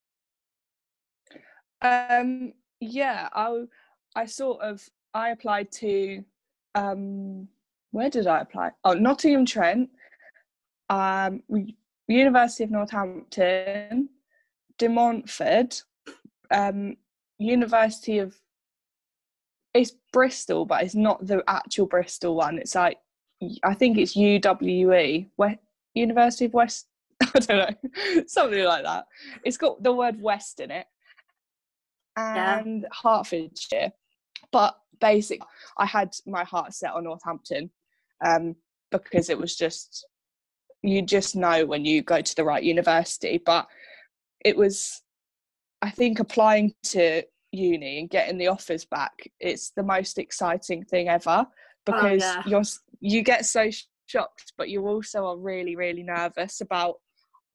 Um, 1.83 2.53
yeah, 2.81 3.29
I 3.33 3.65
I 4.15 4.27
sort 4.27 4.61
of 4.61 4.87
I 5.15 5.31
applied 5.31 5.73
to 5.73 6.25
um, 6.75 7.49
where 7.93 8.11
did 8.11 8.27
I 8.27 8.41
apply? 8.41 8.71
Oh, 8.85 8.93
Nottingham 8.95 9.47
Trent, 9.47 9.91
um, 10.89 11.43
University 12.07 12.65
of 12.65 12.71
Northampton, 12.71 14.09
De 14.79 14.89
Montfort, 14.89 15.83
um, 16.51 16.97
University 17.39 18.19
of 18.19 18.37
it's 19.73 19.93
Bristol, 20.13 20.67
but 20.67 20.83
it's 20.83 20.95
not 20.95 21.25
the 21.25 21.43
actual 21.47 21.87
Bristol 21.87 22.35
one. 22.35 22.59
It's 22.59 22.75
like 22.75 22.99
I 23.63 23.75
think 23.75 23.99
it's 23.99 24.17
UWE, 24.17 25.29
University 25.95 26.47
of 26.47 26.55
West. 26.55 26.87
I 27.35 27.39
don't 27.39 27.49
know, 27.59 28.23
something 28.27 28.65
like 28.65 28.85
that. 28.85 29.05
It's 29.45 29.57
got 29.57 29.83
the 29.83 29.93
word 29.93 30.21
West 30.21 30.61
in 30.61 30.71
it, 30.71 30.87
and 32.17 32.83
yeah. 32.83 32.89
Hertfordshire. 33.03 33.93
But 34.53 34.77
basically, 35.01 35.47
I 35.79 35.87
had 35.87 36.13
my 36.27 36.45
heart 36.45 36.75
set 36.75 36.93
on 36.93 37.05
Northampton 37.05 37.71
um, 38.25 38.57
because 38.91 39.29
it 39.29 39.39
was 39.39 39.57
just 39.57 40.07
you 40.83 41.03
just 41.03 41.37
know 41.37 41.67
when 41.67 41.85
you 41.85 42.03
go 42.03 42.21
to 42.21 42.37
the 42.37 42.45
right 42.45 42.63
university. 42.63 43.41
But 43.45 43.67
it 44.45 44.57
was, 44.57 45.03
I 45.83 45.91
think, 45.91 46.21
applying 46.21 46.75
to 46.85 47.23
uni 47.53 48.01
and 48.01 48.11
getting 48.11 48.39
the 48.39 48.49
offers 48.49 48.85
back. 48.85 49.13
It's 49.39 49.71
the 49.71 49.83
most 49.83 50.19
exciting 50.19 50.85
thing 50.85 51.09
ever 51.09 51.47
oh, 51.47 51.53
because 51.85 52.23
oh, 52.23 52.27
yeah. 52.27 52.43
you're 52.47 52.63
you 53.01 53.23
get 53.23 53.47
so 53.47 53.71
shocked, 54.11 54.53
but 54.59 54.69
you 54.69 54.87
also 54.87 55.25
are 55.27 55.39
really, 55.39 55.77
really 55.77 56.03
nervous 56.03 56.61
about 56.61 56.95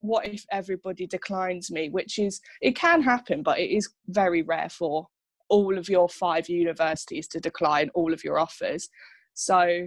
what 0.00 0.26
if 0.26 0.44
everybody 0.50 1.06
declines 1.06 1.70
me, 1.70 1.88
which 1.90 2.18
is, 2.18 2.40
it 2.62 2.76
can 2.76 3.02
happen, 3.02 3.42
but 3.42 3.58
it 3.58 3.70
is 3.70 3.88
very 4.08 4.42
rare 4.42 4.68
for 4.68 5.06
all 5.48 5.76
of 5.78 5.88
your 5.88 6.08
five 6.08 6.48
universities 6.48 7.28
to 7.28 7.40
decline 7.40 7.88
all 7.94 8.12
of 8.12 8.24
your 8.24 8.38
offers. 8.38 8.88
So, 9.34 9.86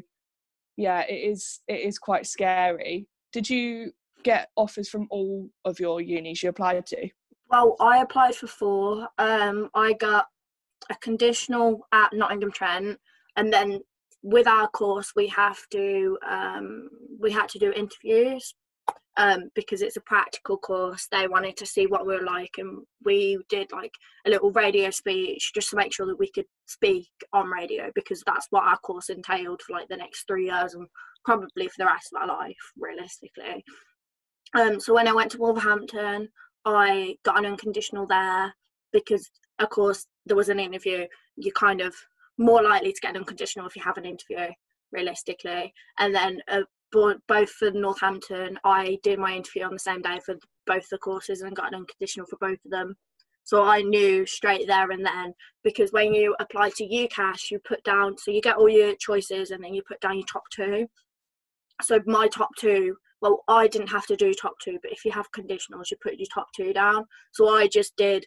yeah, 0.78 1.02
it 1.10 1.32
is, 1.32 1.62
it 1.68 1.82
is 1.82 1.98
quite 1.98 2.26
scary. 2.26 3.08
Did 3.34 3.50
you 3.50 3.92
get 4.24 4.50
offers 4.56 4.90
from 4.90 5.08
all 5.10 5.50
of 5.66 5.80
your 5.80 6.02
unis 6.02 6.44
you 6.44 6.50
applied 6.50 6.86
to? 6.88 7.10
Well, 7.50 7.76
I 7.80 8.02
applied 8.02 8.36
for 8.36 8.48
four. 8.48 9.08
Um, 9.18 9.70
I 9.74 9.94
got 9.94 10.26
a 10.92 10.96
conditional 10.96 11.88
at 11.92 12.14
Nottingham 12.14 12.52
Trent, 12.52 13.00
and 13.36 13.52
then 13.52 13.80
with 14.22 14.48
our 14.48 14.68
course 14.70 15.14
we 15.16 15.28
have 15.28 15.60
to 15.72 16.18
um, 16.28 16.90
we 17.20 17.32
had 17.32 17.50
to 17.50 17.60
do 17.60 17.72
interviews 17.72 18.54
um, 19.18 19.50
because 19.54 19.82
it's 19.82 19.98
a 19.98 20.02
practical 20.02 20.58
course. 20.58 21.08
They 21.12 21.28
wanted 21.28 21.58
to 21.58 21.66
see 21.66 21.88
what 21.88 22.08
we 22.08 22.16
are 22.16 22.24
like 22.24 22.56
and 22.58 22.84
we 23.04 23.38
did 23.50 23.72
like 23.72 23.92
a 24.26 24.30
little 24.30 24.52
radio 24.52 24.90
speech 24.92 25.52
just 25.54 25.70
to 25.70 25.76
make 25.76 25.94
sure 25.94 26.06
that 26.06 26.20
we 26.20 26.32
could 26.32 26.46
speak 26.68 27.10
on 27.34 27.48
radio 27.48 27.92
because 27.96 28.24
that's 28.26 28.48
what 28.50 28.64
our 28.64 28.78
course 28.78 29.10
entailed 29.10 29.62
for 29.62 29.74
like 29.74 29.88
the 29.90 29.98
next 29.98 30.26
three 30.26 30.46
years 30.46 30.74
and 30.74 30.88
probably 31.26 31.68
for 31.68 31.76
the 31.80 31.86
rest 31.86 32.12
of 32.14 32.22
our 32.22 32.28
life 32.28 32.56
realistically. 32.78 33.64
Um, 34.56 34.80
so 34.80 34.96
when 34.96 35.08
i 35.08 35.14
went 35.14 35.30
to 35.34 35.38
wolverhampton 35.38 36.28
i 36.66 37.16
got 37.24 37.38
an 37.38 37.46
unconditional 37.46 38.08
there 38.08 38.52
because 38.92 39.30
of 39.60 39.70
course 39.70 40.08
there 40.26 40.38
was 40.38 40.50
an 40.50 40.60
interview. 40.60 41.06
You 41.36 41.52
kind 41.52 41.82
of 41.82 41.96
more 42.40 42.64
likely 42.64 42.92
to 42.92 43.02
get 43.02 43.12
an 43.12 43.18
unconditional 43.18 43.68
if 43.68 43.76
you 43.76 43.84
have 43.84 43.98
an 43.98 44.06
interview 44.06 44.48
realistically. 44.92 45.72
And 46.00 46.16
then 46.16 46.42
uh, 46.48 46.62
both 47.28 47.52
for 47.52 47.70
northampton 47.70 48.58
i 48.64 48.98
did 49.04 49.20
my 49.20 49.32
interview 49.36 49.64
on 49.64 49.74
the 49.74 49.78
same 49.78 50.02
day 50.02 50.20
for 50.26 50.36
both 50.66 50.90
the 50.90 50.98
courses 50.98 51.42
and 51.42 51.56
got 51.56 51.68
an 51.68 51.76
unconditional 51.76 52.26
for 52.26 52.38
both 52.42 52.58
of 52.66 52.72
them. 52.72 52.96
So 53.44 53.64
i 53.64 53.82
knew 53.82 54.26
straight 54.26 54.68
there 54.68 54.90
and 54.90 55.06
then 55.06 55.34
because 55.64 55.92
when 55.92 56.14
you 56.14 56.36
apply 56.40 56.72
to 56.72 56.84
UCAS, 56.84 57.52
you 57.52 57.60
put 57.68 57.84
down 57.84 58.18
so 58.18 58.32
you 58.32 58.42
get 58.42 58.58
all 58.58 58.70
your 58.70 58.96
choices 58.96 59.52
and 59.52 59.64
then 59.64 59.74
you 59.74 59.84
put 59.88 60.02
down 60.02 60.16
your 60.18 60.26
top 60.26 60.44
two. 60.52 60.88
So 61.82 62.00
my 62.08 62.28
top 62.28 62.50
two 62.58 62.96
well, 63.22 63.44
I 63.50 63.68
didn't 63.68 63.90
have 63.90 64.06
to 64.08 64.16
do 64.16 64.34
top 64.34 64.54
two, 64.64 64.80
but 64.82 64.94
if 64.94 65.04
you 65.04 65.12
have 65.12 65.32
conditionals, 65.32 65.92
you 65.92 65.98
put 66.02 66.18
your 66.18 66.28
top 66.34 66.48
two 66.56 66.72
down. 66.72 67.06
So 67.34 67.50
I 67.50 67.68
just 67.68 67.96
did 67.98 68.26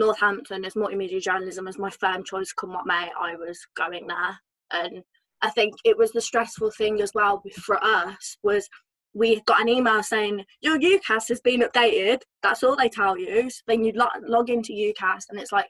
Northampton 0.00 0.64
as 0.64 0.74
multimedia 0.74 1.20
journalism 1.20 1.68
as 1.68 1.78
my 1.78 1.90
firm 1.90 2.24
choice. 2.24 2.52
Come 2.52 2.72
what 2.72 2.86
may, 2.86 3.10
I 3.20 3.36
was 3.36 3.58
going 3.76 4.06
there, 4.06 4.38
and 4.72 5.04
I 5.42 5.50
think 5.50 5.74
it 5.84 5.96
was 5.96 6.10
the 6.12 6.20
stressful 6.20 6.72
thing 6.72 7.00
as 7.00 7.12
well 7.14 7.42
for 7.62 7.82
us 7.82 8.36
was 8.42 8.68
we 9.14 9.40
got 9.46 9.60
an 9.60 9.68
email 9.68 10.02
saying 10.02 10.44
your 10.60 10.78
UCAS 10.78 11.28
has 11.28 11.40
been 11.40 11.62
updated. 11.62 12.20
That's 12.42 12.62
all 12.62 12.76
they 12.76 12.88
tell 12.88 13.18
you. 13.18 13.50
So 13.50 13.60
then 13.66 13.84
you 13.84 13.92
log, 13.92 14.10
log 14.26 14.50
into 14.50 14.72
UCAS, 14.72 15.24
and 15.30 15.38
it's 15.38 15.52
like 15.52 15.68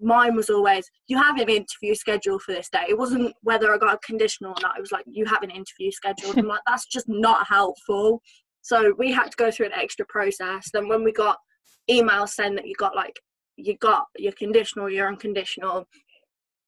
mine 0.00 0.34
was 0.34 0.48
always 0.48 0.88
you 1.06 1.18
have 1.18 1.38
an 1.38 1.48
interview 1.48 1.94
scheduled 1.94 2.42
for 2.42 2.52
this 2.52 2.68
day. 2.70 2.84
It 2.88 2.98
wasn't 2.98 3.34
whether 3.42 3.72
I 3.72 3.78
got 3.78 3.94
a 3.94 3.98
conditional 4.06 4.52
or 4.52 4.62
not. 4.62 4.78
It 4.78 4.80
was 4.80 4.92
like 4.92 5.04
you 5.06 5.24
have 5.26 5.42
an 5.42 5.50
interview 5.50 5.90
scheduled. 5.90 6.38
I'm 6.38 6.46
like 6.46 6.62
that's 6.66 6.86
just 6.86 7.08
not 7.08 7.46
helpful. 7.46 8.22
So 8.62 8.94
we 8.96 9.10
had 9.10 9.30
to 9.30 9.36
go 9.36 9.50
through 9.50 9.66
an 9.66 9.72
extra 9.74 10.06
process. 10.06 10.70
Then 10.72 10.88
when 10.88 11.02
we 11.02 11.12
got 11.12 11.38
emails 11.90 12.30
saying 12.30 12.54
that 12.54 12.66
you 12.66 12.74
got 12.78 12.94
like 12.94 13.18
you 13.56 13.76
got 13.78 14.06
your 14.16 14.32
conditional, 14.32 14.90
your 14.90 15.08
unconditional, 15.08 15.86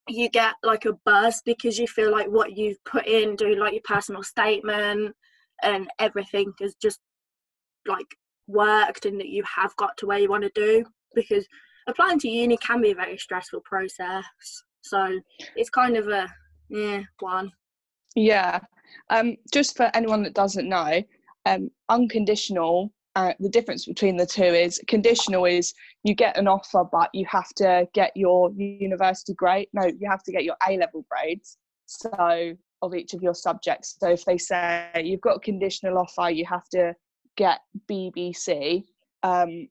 you 0.08 0.28
get 0.28 0.54
like 0.62 0.84
a 0.84 0.92
buzz 1.04 1.42
because 1.44 1.78
you 1.78 1.86
feel 1.86 2.10
like 2.10 2.28
what 2.28 2.56
you've 2.56 2.82
put 2.84 3.06
in, 3.06 3.36
do 3.36 3.54
like 3.54 3.72
your 3.72 3.82
personal 3.84 4.22
statement 4.22 5.14
and 5.62 5.88
everything 5.98 6.52
has 6.60 6.74
just 6.74 7.00
like 7.86 8.06
worked 8.46 9.06
and 9.06 9.18
that 9.20 9.28
you 9.28 9.42
have 9.56 9.74
got 9.76 9.96
to 9.96 10.06
where 10.06 10.18
you 10.18 10.28
want 10.28 10.42
to 10.42 10.50
do 10.54 10.84
because 11.14 11.46
applying 11.86 12.18
to 12.18 12.28
uni 12.28 12.56
can 12.58 12.80
be 12.80 12.90
a 12.90 12.94
very 12.94 13.16
stressful 13.16 13.60
process. 13.64 14.24
So 14.82 15.18
it's 15.56 15.70
kind 15.70 15.96
of 15.96 16.08
a 16.08 16.28
yeah 16.68 17.02
one. 17.20 17.50
Yeah. 18.14 18.60
Um, 19.10 19.36
just 19.52 19.76
for 19.76 19.90
anyone 19.94 20.22
that 20.22 20.34
doesn't 20.34 20.68
know, 20.68 21.02
um, 21.46 21.70
unconditional. 21.88 22.92
Uh, 23.16 23.32
the 23.38 23.48
difference 23.48 23.86
between 23.86 24.16
the 24.16 24.26
two 24.26 24.42
is 24.42 24.80
conditional 24.88 25.44
is 25.44 25.72
you 26.02 26.14
get 26.14 26.36
an 26.36 26.48
offer, 26.48 26.82
but 26.90 27.10
you 27.14 27.24
have 27.30 27.48
to 27.54 27.86
get 27.94 28.10
your 28.16 28.50
university 28.52 29.34
grade. 29.34 29.68
No, 29.72 29.84
you 29.84 30.08
have 30.10 30.24
to 30.24 30.32
get 30.32 30.42
your 30.42 30.56
A 30.68 30.76
level 30.76 31.06
grades. 31.08 31.58
So 31.86 32.56
of 32.82 32.94
each 32.94 33.14
of 33.14 33.22
your 33.22 33.34
subjects. 33.34 33.96
So 34.00 34.10
if 34.10 34.24
they 34.24 34.36
say 34.36 34.90
you've 35.02 35.20
got 35.20 35.36
a 35.36 35.40
conditional 35.40 35.98
offer, 35.98 36.30
you 36.30 36.44
have 36.46 36.68
to 36.70 36.94
get 37.36 37.60
BBC. 37.88 38.84
Um, 39.22 39.68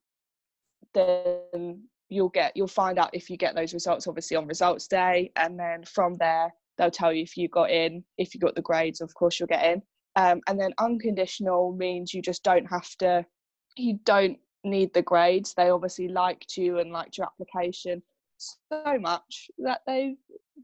then 0.93 1.83
you'll 2.09 2.29
get 2.29 2.55
you'll 2.55 2.67
find 2.67 3.00
out 3.00 3.09
if 3.13 3.29
you 3.29 3.38
get 3.38 3.55
those 3.55 3.73
results 3.73 4.07
obviously 4.07 4.38
on 4.38 4.47
results 4.47 4.88
day 4.88 5.31
and 5.35 5.59
then 5.59 5.83
from 5.83 6.15
there 6.15 6.53
they'll 6.77 6.91
tell 6.91 7.12
you 7.12 7.23
if 7.23 7.35
you 7.35 7.47
got 7.47 7.71
in 7.71 8.03
if 8.17 8.33
you 8.33 8.39
got 8.39 8.53
the 8.53 8.62
grades 8.62 9.01
of 9.01 9.13
course 9.15 9.39
you'll 9.39 9.47
get 9.47 9.65
in 9.65 9.81
um, 10.15 10.41
and 10.48 10.60
then 10.60 10.74
unconditional 10.79 11.74
means 11.74 12.13
you 12.13 12.22
just 12.22 12.43
don't 12.43 12.70
have 12.70 12.89
to 13.00 13.25
you 13.75 14.00
don't 14.03 14.38
need 14.63 14.93
the 14.93 15.01
grades. 15.01 15.53
They 15.53 15.70
obviously 15.70 16.08
liked 16.08 16.58
you 16.58 16.79
and 16.79 16.91
liked 16.91 17.17
your 17.17 17.27
application 17.27 18.01
so 18.38 19.00
much 19.00 19.50
that 19.60 19.82
they 19.88 20.15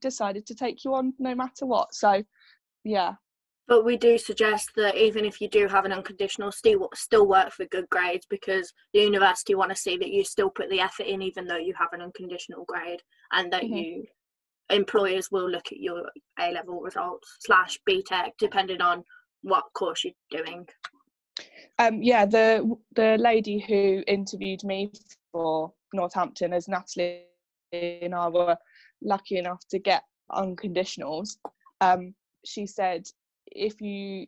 decided 0.02 0.46
to 0.48 0.56
take 0.56 0.84
you 0.84 0.94
on 0.94 1.14
no 1.20 1.36
matter 1.36 1.66
what. 1.66 1.94
So 1.94 2.24
yeah. 2.84 3.16
But 3.68 3.86
we 3.86 3.98
do 3.98 4.18
suggest 4.18 4.72
that 4.78 4.96
even 4.96 5.26
if 5.26 5.40
you 5.40 5.48
do 5.48 5.68
have 5.68 5.86
an 5.86 5.92
unconditional, 5.92 6.52
still 6.52 6.90
still 6.96 7.28
work 7.28 7.52
for 7.52 7.66
good 7.66 7.88
grades 7.90 8.26
because 8.28 8.74
the 8.94 9.02
university 9.02 9.54
want 9.54 9.70
to 9.70 9.78
see 9.78 9.96
that 9.98 10.10
you 10.10 10.24
still 10.24 10.50
put 10.50 10.70
the 10.70 10.80
effort 10.80 11.06
in, 11.06 11.22
even 11.22 11.46
though 11.46 11.58
you 11.58 11.74
have 11.78 11.94
an 11.94 12.02
unconditional 12.02 12.66
grade, 12.68 13.02
and 13.32 13.54
that 13.54 13.64
mm-hmm. 13.64 13.74
you 13.76 14.06
employers 14.72 15.30
will 15.32 15.50
look 15.50 15.72
at 15.72 15.80
your 15.80 16.04
A 16.40 16.52
level 16.52 16.80
results 16.80 17.38
slash 17.42 17.78
BTEC 17.88 18.32
depending 18.40 18.82
on 18.82 19.04
what 19.42 19.66
course 19.74 20.04
you're 20.04 20.44
doing. 20.44 20.68
Um, 21.78 22.02
yeah, 22.02 22.26
the 22.26 22.76
the 22.96 23.18
lady 23.18 23.60
who 23.60 24.04
interviewed 24.08 24.64
me 24.64 24.92
for 25.32 25.72
Northampton, 25.94 26.54
as 26.54 26.68
Natalie 26.68 27.24
and 27.72 28.14
I 28.14 28.28
were 28.28 28.58
lucky 29.02 29.38
enough 29.38 29.62
to 29.70 29.80
get 29.80 30.04
unconditionals. 30.32 31.38
Um, 31.82 32.14
she 32.46 32.66
said 32.66 33.08
if 33.52 33.82
you 33.82 34.28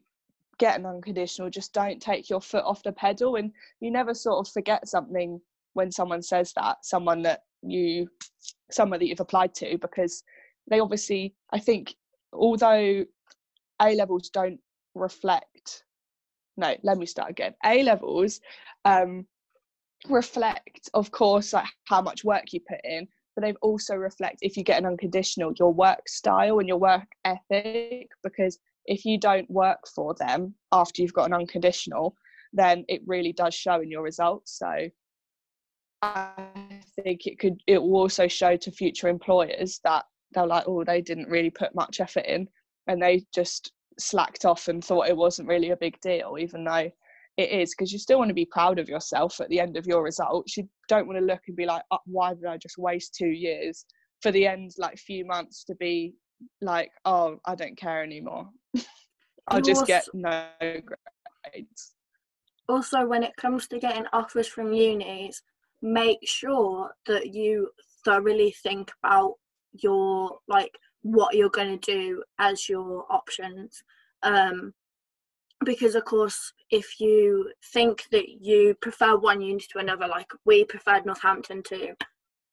get 0.58 0.80
an 0.80 0.86
unconditional, 0.86 1.50
just 1.50 1.74
don't 1.74 2.01
take 2.01 2.30
your 2.30 2.41
foot 2.41 2.63
off 2.63 2.84
the 2.84 2.91
pedal. 2.91 3.36
And 3.36 3.51
you 3.80 3.91
never 3.91 4.13
sort 4.13 4.48
of 4.48 4.53
forget 4.53 4.88
something 4.88 5.41
when 5.74 5.91
someone 5.91 6.22
says 6.22 6.53
that, 6.56 6.86
someone 6.86 7.22
that 7.24 7.44
you, 7.63 8.08
someone 8.70 9.00
that 9.00 9.08
you've 9.08 9.20
applied 9.20 9.56
to, 9.56 9.77
because 9.80 10.24
they 10.70 10.80
obviously, 10.80 11.34
I 11.51 11.60
think, 11.60 11.96
although 12.34 13.06
A 13.82 13.96
levels 13.96 14.30
don't 14.30 14.60
reflect, 14.96 15.84
no, 16.58 16.76
let 16.84 16.98
me 16.98 17.06
start 17.06 17.32
again. 17.32 17.54
A 17.66 17.84
levels 17.84 18.40
um, 18.86 19.26
reflect, 20.10 20.90
of 20.94 21.12
course, 21.12 21.54
like 21.54 21.68
how 21.86 22.02
much 22.02 22.24
work 22.24 22.54
you 22.54 22.60
put 22.68 22.80
in, 22.84 23.08
but 23.36 23.44
they've 23.44 23.58
also 23.62 23.96
reflect 23.96 24.40
if 24.42 24.58
you 24.58 24.64
get 24.64 24.80
an 24.80 24.86
unconditional 24.86 25.54
your 25.58 25.74
work 25.74 26.08
style 26.08 26.60
and 26.60 26.68
your 26.68 26.78
work 26.78 27.08
ethic 27.26 28.10
because 28.24 28.60
if 28.86 29.06
you 29.06 29.18
don't 29.18 29.50
work 29.50 29.80
for 29.96 30.16
them 30.16 30.54
after 30.72 31.02
you've 31.02 31.14
got 31.14 31.26
an 31.26 31.34
unconditional, 31.34 32.16
then 32.54 32.84
it 32.88 33.02
really 33.06 33.32
does 33.32 33.54
show 33.54 33.80
in 33.80 33.90
your 33.90 34.04
results. 34.04 34.58
So 34.58 34.90
I 36.02 36.34
think 36.96 37.28
it 37.28 37.40
could 37.40 37.62
it 37.68 37.82
will 37.82 37.96
also 37.96 38.28
show 38.28 38.58
to 38.58 38.72
future 38.72 39.08
employers 39.08 39.80
that 39.84 40.06
they're 40.34 40.48
like, 40.48 40.64
oh, 40.68 40.84
they 40.84 41.02
didn't 41.02 41.30
really 41.30 41.52
put 41.52 41.76
much 41.76 42.00
effort 42.00 42.26
in 42.26 42.48
and 42.88 43.02
they 43.02 43.24
just 43.34 43.72
slacked 44.01 44.46
off 44.46 44.67
and 44.67 44.84
thought 44.84 45.08
it 45.08 45.17
wasn't 45.17 45.48
really 45.48 45.72
a 45.72 45.77
big 45.77 46.00
deal, 46.01 46.38
even 46.39 46.63
though 46.63 46.91
it 47.38 47.50
is, 47.50 47.74
because 47.74 47.93
you 47.93 48.00
still 48.00 48.17
want 48.17 48.29
to 48.29 48.36
be 48.36 48.46
proud 48.46 48.79
of 48.79 48.89
yourself 48.89 49.39
at 49.39 49.50
the 49.50 49.60
end 49.60 49.77
of 49.77 49.86
your 49.86 50.03
results. 50.03 50.58
You 50.58 50.67
don't 50.88 51.08
want 51.08 51.20
to 51.20 51.25
look 51.25 51.41
and 51.48 51.55
be 51.55 51.65
like, 51.65 51.84
oh, 51.91 52.00
why 52.05 52.34
did 52.34 52.46
I 52.46 52.58
just 52.58 52.77
waste 52.77 53.15
two 53.15 53.29
years 53.29 53.86
for 54.22 54.31
the 54.31 54.46
end 54.46 54.72
like 54.77 54.98
few 54.98 55.25
months 55.25 55.63
to 55.65 55.75
be 55.75 56.13
like, 56.62 56.91
oh, 57.05 57.38
I 57.46 57.55
don't 57.55 57.77
care 57.77 58.03
anymore. 58.03 58.50
I'll 59.48 59.62
just 59.62 59.86
get 59.86 60.05
no 60.13 60.48
grades. 60.60 61.93
Also, 62.70 63.05
when 63.05 63.24
it 63.24 63.36
comes 63.38 63.67
to 63.67 63.79
getting 63.79 64.05
offers 64.13 64.48
from 64.48 64.74
unis, 64.74 65.41
make 65.81 66.20
sure 66.24 66.91
that 67.08 67.34
you 67.34 67.70
thoroughly 68.05 68.55
think 68.63 68.91
about 69.03 69.34
your 69.74 70.38
like 70.48 70.72
what 71.03 71.36
you're 71.36 71.50
going 71.50 71.77
to 71.79 71.91
do 71.91 72.24
as 72.39 72.70
your 72.70 73.05
options 73.10 73.84
um 74.24 74.74
because 75.65 75.96
of 75.96 76.05
course 76.05 76.53
if 76.70 77.00
you 77.00 77.51
think 77.74 78.05
that 78.12 78.29
you 78.41 78.75
prefer 78.81 79.17
one 79.17 79.41
uni 79.41 79.60
to 79.60 79.79
another 79.79 80.08
like 80.08 80.31
we 80.46 80.63
preferred 80.63 81.05
northampton 81.05 81.62
to 81.63 81.93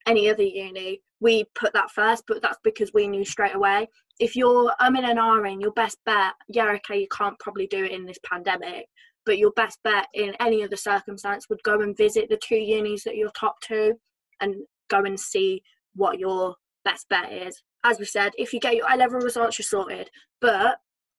any 0.06 0.30
other 0.30 0.42
uni 0.42 1.00
we 1.20 1.44
put 1.54 1.72
that 1.72 1.90
first 1.90 2.24
but 2.26 2.40
that's 2.40 2.58
because 2.64 2.90
we 2.94 3.06
knew 3.06 3.24
straight 3.24 3.54
away 3.54 3.86
if 4.18 4.34
you're 4.34 4.74
I'm 4.78 4.96
in 4.96 5.04
an 5.04 5.18
RN, 5.18 5.60
your 5.60 5.72
best 5.72 5.98
bet, 6.04 6.32
yeah, 6.48 6.72
okay, 6.76 7.00
you 7.00 7.08
can't 7.08 7.38
probably 7.38 7.66
do 7.66 7.84
it 7.84 7.92
in 7.92 8.04
this 8.04 8.18
pandemic, 8.24 8.86
but 9.24 9.38
your 9.38 9.52
best 9.52 9.78
bet 9.84 10.08
in 10.14 10.34
any 10.40 10.64
other 10.64 10.76
circumstance 10.76 11.48
would 11.48 11.62
go 11.62 11.80
and 11.80 11.96
visit 11.96 12.28
the 12.28 12.38
two 12.42 12.56
unis 12.56 13.04
that 13.04 13.16
you're 13.16 13.30
top 13.30 13.60
two 13.60 13.94
and 14.40 14.56
go 14.88 15.04
and 15.04 15.18
see 15.18 15.62
what 15.94 16.18
your 16.18 16.54
best 16.84 17.08
bet 17.08 17.32
is. 17.32 17.62
As 17.84 17.98
we 17.98 18.04
said, 18.04 18.32
if 18.36 18.52
you 18.52 18.60
get 18.60 18.76
your 18.76 18.86
A 18.92 18.96
level 18.96 19.20
results, 19.20 19.58
you're 19.58 19.64
sorted. 19.64 20.10
But 20.40 20.78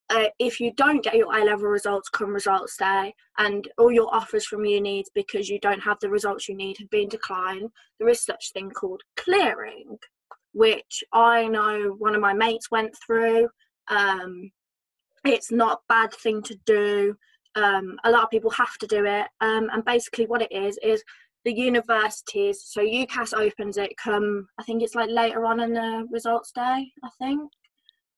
uh, 0.10 0.25
if 0.39 0.60
you 0.60 0.74
don't 0.74 1.04
get 1.04 1.16
your 1.16 1.36
A 1.36 1.44
level 1.44 1.68
results 1.68 2.10
come 2.10 2.34
results 2.34 2.78
day 2.78 3.13
and 3.38 3.68
all 3.78 3.92
your 3.92 4.13
offers 4.13 4.46
from 4.46 4.66
unis 4.66 5.10
because 5.13 5.50
you 5.50 5.60
don't 5.60 5.82
have 5.82 5.98
the 6.01 6.10
results 6.10 6.50
you 6.50 6.56
need 6.56 6.78
have 6.80 6.89
been 6.89 7.08
declined, 7.08 7.70
there 8.00 8.10
is 8.10 8.24
such 8.24 8.51
thing 8.54 8.70
called 8.72 9.01
clearing 9.16 9.98
which 10.54 11.04
I 11.13 11.48
know 11.48 11.96
one 11.98 12.16
of 12.16 12.22
my 12.22 12.34
mates 12.34 12.72
went 12.72 12.96
through. 13.06 13.50
Um, 13.88 14.51
it's 15.25 15.51
not 15.51 15.80
a 15.80 15.94
bad 15.94 16.13
thing 16.13 16.42
to 16.44 16.58
do. 16.66 17.16
Um, 17.56 17.98
a 18.04 18.12
lot 18.12 18.24
of 18.24 18.30
people 18.30 18.51
have 18.51 18.78
to 18.80 18.88
do 18.88 19.06
it. 19.06 19.28
Um, 19.42 19.70
and 19.72 19.84
basically, 19.86 20.25
what 20.25 20.42
it 20.42 20.51
is 20.51 20.80
is 20.84 21.04
the 21.46 21.53
universities. 21.53 22.63
So 22.65 22.81
UCAS 22.81 23.34
opens 23.34 23.77
it 23.77 23.96
come. 23.98 24.48
I 24.60 24.63
think 24.63 24.84
it's 24.84 24.96
like 24.96 25.10
later 25.10 25.46
on 25.46 25.60
in 25.60 25.74
the 25.74 26.08
results 26.12 26.51
day. 26.51 26.91
I 27.03 27.10
think. 27.19 27.51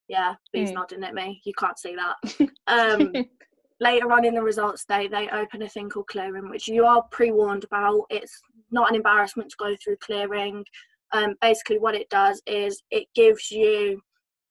Yeah, 0.07 0.35
he's 0.51 0.71
mm. 0.71 0.73
nodding 0.73 1.03
at 1.03 1.13
me. 1.13 1.41
You 1.45 1.53
can't 1.57 1.79
see 1.79 1.95
that. 1.95 2.49
Um, 2.67 3.11
later 3.79 4.11
on 4.13 4.23
in 4.23 4.33
the 4.33 4.41
results 4.41 4.85
day, 4.85 5.07
they 5.07 5.27
open 5.29 5.61
a 5.61 5.69
thing 5.69 5.89
called 5.89 6.07
clearing, 6.07 6.49
which 6.49 6.67
you 6.67 6.85
are 6.85 7.03
pre-warned 7.11 7.63
about. 7.65 8.05
It's 8.09 8.39
not 8.71 8.89
an 8.89 8.95
embarrassment 8.95 9.49
to 9.49 9.55
go 9.57 9.75
through 9.83 9.97
clearing 9.97 10.63
um, 11.13 11.35
basically 11.41 11.79
what 11.79 11.95
it 11.95 12.09
does 12.09 12.41
is 12.45 12.81
it 12.91 13.07
gives 13.15 13.51
you 13.51 14.01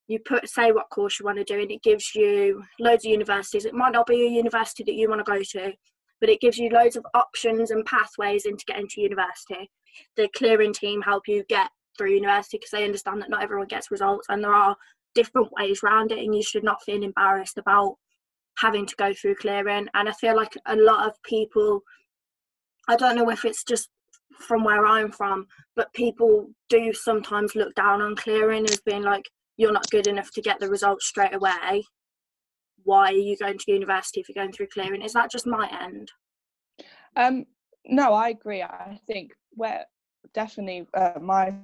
you 0.09 0.19
put 0.27 0.49
say 0.49 0.73
what 0.73 0.91
course 0.91 1.19
you 1.19 1.25
want 1.25 1.39
to 1.39 1.45
do 1.45 1.61
and 1.61 1.71
it 1.71 1.83
gives 1.83 2.15
you 2.15 2.63
loads 2.79 3.05
of 3.05 3.11
universities 3.11 3.65
it 3.65 3.75
might 3.75 3.93
not 3.93 4.07
be 4.07 4.27
a 4.27 4.31
university 4.31 4.83
that 4.83 4.95
you 4.95 5.09
want 5.09 5.25
to 5.25 5.33
go 5.33 5.41
to 5.43 5.73
but 6.21 6.29
it 6.29 6.41
gives 6.41 6.59
you 6.59 6.69
loads 6.71 6.97
of 6.97 7.07
options 7.15 7.71
and 7.71 7.85
pathways 7.87 8.47
into 8.47 8.65
getting 8.67 8.89
to 8.89 9.01
university 9.01 9.71
the 10.17 10.29
clearing 10.37 10.73
team 10.73 11.03
help 11.03 11.27
you 11.27 11.45
get 11.49 11.71
through 11.97 12.13
university 12.13 12.57
because 12.57 12.71
they 12.71 12.85
understand 12.85 13.21
that 13.21 13.31
not 13.31 13.43
everyone 13.43 13.67
gets 13.67 13.91
results 13.91 14.27
and 14.29 14.43
there 14.43 14.55
are 14.55 14.77
different 15.15 15.51
ways 15.53 15.81
around 15.83 16.13
it 16.13 16.19
and 16.19 16.35
you 16.35 16.43
should 16.43 16.65
not 16.65 16.83
feel 16.83 17.03
embarrassed 17.03 17.59
about 17.59 17.97
having 18.59 18.87
to 18.87 18.97
go 18.97 19.13
through 19.13 19.35
clearing. 19.37 19.89
And 19.95 20.09
I 20.09 20.13
feel 20.13 20.37
like 20.37 20.53
a 20.67 20.77
lot 20.77 21.07
of 21.07 21.21
people, 21.23 21.83
I 22.89 22.97
don't 22.97 23.17
know 23.17 23.31
if 23.31 23.45
it's 23.45 23.65
just 23.65 23.89
from 24.39 24.65
where 24.65 24.87
I'm 24.87 25.11
from, 25.13 25.47
but 25.77 25.93
people 25.93 26.49
do 26.69 26.93
sometimes 26.93 27.55
look 27.55 27.75
down 27.75 28.01
on 28.01 28.17
clearing 28.17 28.65
as 28.65 28.81
being 28.81 29.03
like, 29.03 29.25
you're 29.57 29.73
not 29.73 29.91
good 29.91 30.07
enough 30.07 30.31
to 30.33 30.41
get 30.41 30.59
the 30.61 30.69
results 30.69 31.07
straight 31.07 31.35
away. 31.35 31.85
Why 32.85 33.07
are 33.09 33.13
you 33.13 33.37
going 33.37 33.59
to 33.59 33.73
university 33.73 34.21
if 34.21 34.29
you're 34.29 34.43
going 34.43 34.53
through 34.53 34.69
clearing? 34.69 35.03
Is 35.03 35.13
that 35.13 35.31
just 35.31 35.47
my 35.47 35.69
end? 35.83 36.11
Um, 37.17 37.45
no, 37.87 38.13
I 38.13 38.31
agree. 38.31 38.63
I 38.63 38.99
think 39.07 39.33
where 39.51 39.85
definitely 40.35 40.87
uh, 40.95 41.19
my 41.21 41.55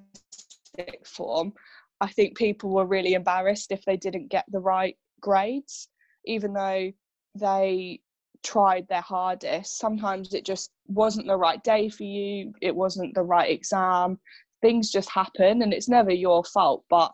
sixth 0.76 1.14
form, 1.14 1.52
I 2.00 2.08
think 2.08 2.36
people 2.36 2.70
were 2.70 2.86
really 2.86 3.14
embarrassed 3.14 3.72
if 3.72 3.84
they 3.84 3.96
didn't 3.96 4.28
get 4.28 4.44
the 4.48 4.60
right 4.60 4.96
grades, 5.20 5.88
even 6.24 6.52
though 6.52 6.92
they 7.34 8.00
tried 8.42 8.86
their 8.88 9.00
hardest. 9.00 9.78
Sometimes 9.78 10.34
it 10.34 10.44
just 10.44 10.70
wasn't 10.86 11.26
the 11.26 11.36
right 11.36 11.62
day 11.64 11.88
for 11.88 12.04
you, 12.04 12.52
it 12.60 12.74
wasn't 12.74 13.14
the 13.14 13.22
right 13.22 13.50
exam. 13.50 14.18
Things 14.62 14.90
just 14.90 15.10
happen 15.10 15.62
and 15.62 15.72
it's 15.72 15.88
never 15.88 16.10
your 16.10 16.44
fault. 16.44 16.84
But 16.88 17.12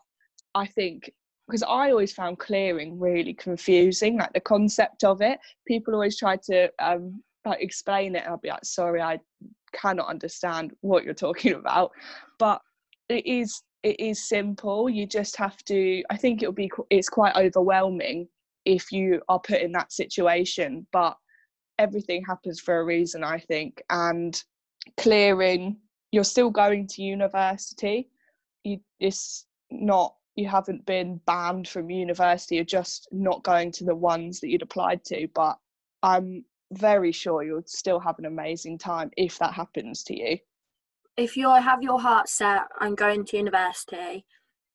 I 0.54 0.66
think 0.66 1.10
because 1.46 1.62
I 1.62 1.90
always 1.90 2.12
found 2.12 2.38
clearing 2.38 2.98
really 2.98 3.34
confusing, 3.34 4.18
like 4.18 4.32
the 4.32 4.40
concept 4.40 5.04
of 5.04 5.20
it. 5.20 5.38
People 5.66 5.94
always 5.94 6.18
try 6.18 6.36
to 6.44 6.70
um, 6.78 7.22
like 7.44 7.60
explain 7.60 8.14
it, 8.14 8.24
and 8.24 8.28
I'll 8.28 8.38
be 8.38 8.48
like, 8.48 8.64
sorry, 8.64 9.02
I 9.02 9.18
cannot 9.72 10.08
understand 10.08 10.72
what 10.80 11.04
you're 11.04 11.14
talking 11.14 11.54
about. 11.54 11.92
But 12.38 12.60
it 13.08 13.26
is 13.26 13.62
it 13.82 13.98
is 13.98 14.28
simple. 14.28 14.88
You 14.88 15.06
just 15.06 15.36
have 15.36 15.62
to. 15.64 16.02
I 16.10 16.16
think 16.16 16.42
it'll 16.42 16.52
be 16.52 16.70
it's 16.90 17.08
quite 17.08 17.36
overwhelming 17.36 18.28
if 18.64 18.92
you 18.92 19.20
are 19.28 19.40
put 19.40 19.60
in 19.60 19.72
that 19.72 19.92
situation, 19.92 20.86
but 20.92 21.16
everything 21.78 22.24
happens 22.24 22.60
for 22.60 22.78
a 22.78 22.84
reason, 22.84 23.24
I 23.24 23.38
think. 23.38 23.82
And 23.90 24.40
clearing, 24.96 25.78
you're 26.12 26.24
still 26.24 26.50
going 26.50 26.86
to 26.88 27.02
university. 27.02 28.08
You, 28.64 28.78
it's 29.00 29.46
not, 29.70 30.14
you 30.36 30.48
haven't 30.48 30.86
been 30.86 31.20
banned 31.26 31.68
from 31.68 31.90
university, 31.90 32.56
you're 32.56 32.64
just 32.64 33.08
not 33.12 33.42
going 33.42 33.70
to 33.72 33.84
the 33.84 33.94
ones 33.94 34.40
that 34.40 34.48
you'd 34.48 34.62
applied 34.62 35.04
to. 35.04 35.28
But 35.34 35.58
I'm 36.02 36.44
very 36.72 37.12
sure 37.12 37.42
you'll 37.42 37.62
still 37.66 38.00
have 38.00 38.18
an 38.18 38.24
amazing 38.24 38.78
time 38.78 39.10
if 39.16 39.38
that 39.38 39.52
happens 39.52 40.02
to 40.04 40.18
you. 40.18 40.38
If 41.16 41.36
you 41.36 41.50
have 41.50 41.82
your 41.82 42.00
heart 42.00 42.28
set 42.28 42.62
on 42.80 42.94
going 42.94 43.26
to 43.26 43.36
university, 43.36 44.24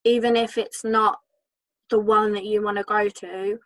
even 0.03 0.35
if 0.35 0.57
it's 0.57 0.83
not 0.83 1.19
the 1.89 1.99
one 1.99 2.33
that 2.33 2.45
you 2.45 2.61
want 2.61 2.77
to 2.77 2.83
go 2.83 3.09
to, 3.09 3.57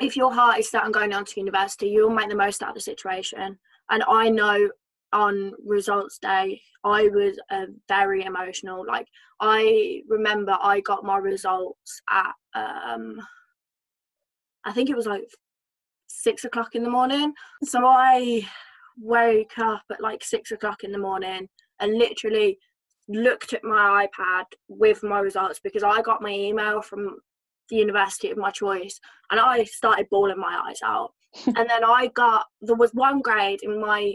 if 0.00 0.16
your 0.16 0.32
heart 0.32 0.58
is 0.58 0.70
set 0.70 0.82
on 0.82 0.92
going 0.92 1.12
on 1.12 1.24
to 1.24 1.40
university, 1.40 1.88
you'll 1.88 2.10
make 2.10 2.28
the 2.28 2.34
most 2.34 2.62
out 2.62 2.70
of 2.70 2.74
the 2.74 2.80
situation. 2.80 3.58
And 3.90 4.02
I 4.08 4.28
know 4.28 4.70
on 5.12 5.52
results 5.64 6.18
day, 6.18 6.60
I 6.84 7.08
was 7.08 7.38
uh, 7.50 7.66
very 7.88 8.24
emotional. 8.24 8.84
Like 8.86 9.06
I 9.40 10.02
remember, 10.08 10.56
I 10.62 10.80
got 10.80 11.04
my 11.04 11.18
results 11.18 12.00
at 12.10 12.32
um, 12.54 13.20
I 14.64 14.72
think 14.72 14.90
it 14.90 14.96
was 14.96 15.06
like 15.06 15.24
six 16.08 16.44
o'clock 16.44 16.74
in 16.74 16.82
the 16.82 16.90
morning. 16.90 17.32
So 17.64 17.86
I 17.86 18.46
woke 19.00 19.58
up 19.58 19.82
at 19.90 20.00
like 20.00 20.24
six 20.24 20.50
o'clock 20.50 20.84
in 20.84 20.92
the 20.92 20.98
morning 20.98 21.48
and 21.80 21.98
literally 21.98 22.58
looked 23.08 23.52
at 23.52 23.64
my 23.64 24.06
iPad 24.06 24.44
with 24.68 25.02
my 25.02 25.20
results 25.20 25.60
because 25.62 25.82
I 25.82 26.02
got 26.02 26.22
my 26.22 26.30
email 26.30 26.82
from 26.82 27.16
the 27.70 27.76
university 27.76 28.30
of 28.30 28.38
my 28.38 28.50
choice 28.50 28.98
and 29.30 29.40
I 29.40 29.64
started 29.64 30.08
bawling 30.10 30.38
my 30.38 30.62
eyes 30.66 30.80
out. 30.84 31.12
and 31.46 31.56
then 31.56 31.84
I 31.84 32.10
got 32.14 32.46
there 32.60 32.76
was 32.76 32.90
one 32.94 33.20
grade 33.20 33.60
in 33.62 33.80
my 33.80 34.14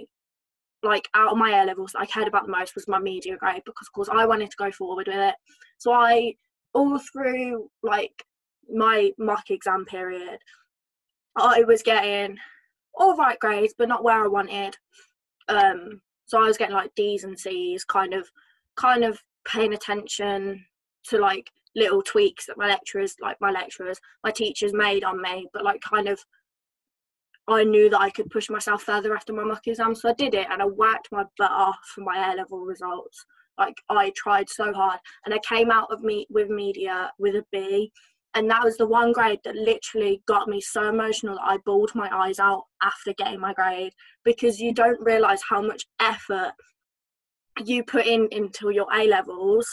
like 0.83 1.07
out 1.13 1.31
of 1.31 1.37
my 1.37 1.61
A 1.61 1.65
levels 1.65 1.95
I 1.97 2.05
cared 2.05 2.27
about 2.27 2.45
the 2.45 2.51
most 2.51 2.75
was 2.75 2.87
my 2.87 2.99
media 2.99 3.37
grade 3.37 3.63
because 3.65 3.87
of 3.87 3.93
course 3.93 4.09
I 4.11 4.25
wanted 4.25 4.51
to 4.51 4.57
go 4.57 4.71
forward 4.71 5.07
with 5.07 5.17
it. 5.17 5.35
So 5.77 5.93
I 5.93 6.35
all 6.73 6.99
through 6.99 7.69
like 7.81 8.24
my 8.69 9.11
mock 9.17 9.50
exam 9.50 9.85
period 9.85 10.39
I 11.35 11.63
was 11.63 11.83
getting 11.83 12.37
all 12.96 13.15
right 13.15 13.39
grades 13.39 13.74
but 13.77 13.87
not 13.87 14.03
where 14.03 14.24
I 14.24 14.27
wanted. 14.27 14.77
Um 15.48 16.01
so 16.25 16.41
I 16.41 16.48
was 16.48 16.57
getting 16.57 16.75
like 16.75 16.96
D's 16.96 17.24
and 17.24 17.39
C's 17.39 17.83
kind 17.83 18.13
of 18.13 18.29
kind 18.75 19.03
of 19.03 19.19
paying 19.46 19.74
attention 19.74 20.65
to 21.05 21.19
like 21.19 21.50
little 21.75 22.01
tweaks 22.01 22.46
that 22.46 22.57
my 22.57 22.67
lecturers, 22.67 23.15
like 23.22 23.37
my 23.41 23.51
lecturers, 23.51 24.00
my 24.24 24.31
teachers 24.31 24.74
made 24.74 25.03
on 25.03 25.22
me, 25.22 25.48
but 25.53 25.63
like 25.63 25.81
kind 25.81 26.07
of 26.07 26.19
I 27.48 27.64
knew 27.64 27.90
that 27.90 28.00
I 28.00 28.10
could 28.10 28.29
push 28.29 28.50
myself 28.50 28.84
further 28.84 29.16
after 29.16 29.34
my 29.34 29.44
mock 29.44 29.68
exam, 29.68 29.96
so 29.96 30.10
I 30.10 30.14
did 30.14 30.34
it 30.34 30.48
and 30.50 30.62
I 30.62 30.66
worked 30.66 31.10
my 31.12 31.25
butt 31.38 31.51
off 31.51 31.79
for 31.94 32.01
my 32.01 32.32
A 32.32 32.36
level 32.36 32.60
results. 32.62 33.25
Like 33.58 33.75
I 33.90 34.12
tried 34.16 34.50
so 34.50 34.74
hard, 34.74 35.00
and 35.25 35.34
I 35.34 35.40
came 35.40 35.70
out 35.70 35.92
of 35.92 36.01
me 36.01 36.25
with 36.29 36.50
media 36.50 37.12
with 37.20 37.36
a 37.36 37.46
B, 37.51 37.92
and 38.34 38.50
that 38.50 38.64
was 38.64 38.77
the 38.77 38.88
one 38.88 39.12
grade 39.12 39.40
that 39.44 39.56
literally 39.56 40.24
got 40.27 40.48
me 40.48 40.60
so 40.60 40.90
emotional 40.90 41.36
that 41.36 41.46
I 41.46 41.58
bawled 41.66 41.94
my 41.94 42.10
eyes 42.12 42.40
out 42.40 42.64
after 42.82 43.14
getting 43.14 43.40
my 43.40 43.53
grade 43.53 43.94
because 44.24 44.60
you 44.60 44.74
don't 44.74 45.00
realize 45.01 45.42
how 45.48 45.62
much 45.62 45.86
effort 46.00 46.53
you 47.64 47.84
put 47.84 48.08
in 48.08 48.27
until 48.32 48.72
your 48.72 48.88
A 48.92 49.08
levels 49.08 49.68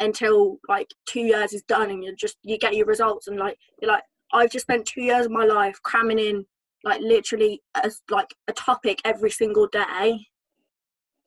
until 0.00 0.58
like 0.68 0.88
two 1.06 1.20
years 1.20 1.52
is 1.52 1.62
done 1.62 1.90
and 1.90 2.02
you 2.02 2.14
just 2.16 2.36
you 2.42 2.58
get 2.58 2.74
your 2.74 2.86
results 2.86 3.28
and 3.28 3.38
like 3.38 3.56
you're 3.80 3.90
like 3.90 4.02
I've 4.32 4.50
just 4.50 4.64
spent 4.64 4.86
two 4.86 5.02
years 5.02 5.26
of 5.26 5.32
my 5.32 5.44
life 5.44 5.78
cramming 5.82 6.18
in 6.18 6.44
like 6.84 7.00
literally 7.00 7.62
as 7.82 8.02
like 8.10 8.34
a 8.48 8.52
topic 8.52 9.00
every 9.04 9.30
single 9.30 9.66
day 9.66 10.26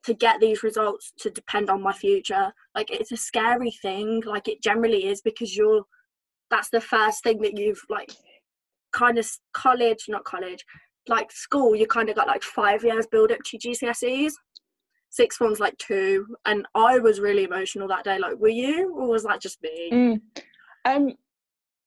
to 0.04 0.14
get 0.14 0.40
these 0.40 0.62
results 0.62 1.12
to 1.18 1.30
depend 1.30 1.68
on 1.68 1.82
my 1.82 1.92
future. 1.92 2.52
Like 2.74 2.90
it's 2.90 3.12
a 3.12 3.16
scary 3.16 3.70
thing 3.70 4.22
like 4.26 4.48
it 4.48 4.62
generally 4.62 5.06
is 5.06 5.20
because 5.20 5.56
you're 5.56 5.84
that's 6.50 6.70
the 6.70 6.80
first 6.80 7.22
thing 7.22 7.40
that 7.42 7.58
you've 7.58 7.82
like 7.90 8.12
kind 8.92 9.18
of 9.18 9.28
college 9.52 10.06
not 10.08 10.24
college 10.24 10.64
like 11.08 11.30
school 11.30 11.74
you 11.74 11.86
kind 11.86 12.08
of 12.08 12.16
got 12.16 12.26
like 12.26 12.42
five 12.42 12.84
years 12.84 13.06
build 13.06 13.32
up 13.32 13.38
to 13.44 13.58
GCSEs 13.58 14.32
six 15.10 15.36
forms 15.36 15.60
like 15.60 15.76
two 15.78 16.26
and 16.46 16.66
i 16.74 16.98
was 16.98 17.20
really 17.20 17.44
emotional 17.44 17.88
that 17.88 18.04
day 18.04 18.18
like 18.18 18.36
were 18.38 18.48
you 18.48 18.94
or 18.94 19.08
was 19.08 19.22
that 19.22 19.40
just 19.40 19.62
me? 19.62 19.90
Mm. 19.92 20.20
um 20.84 21.12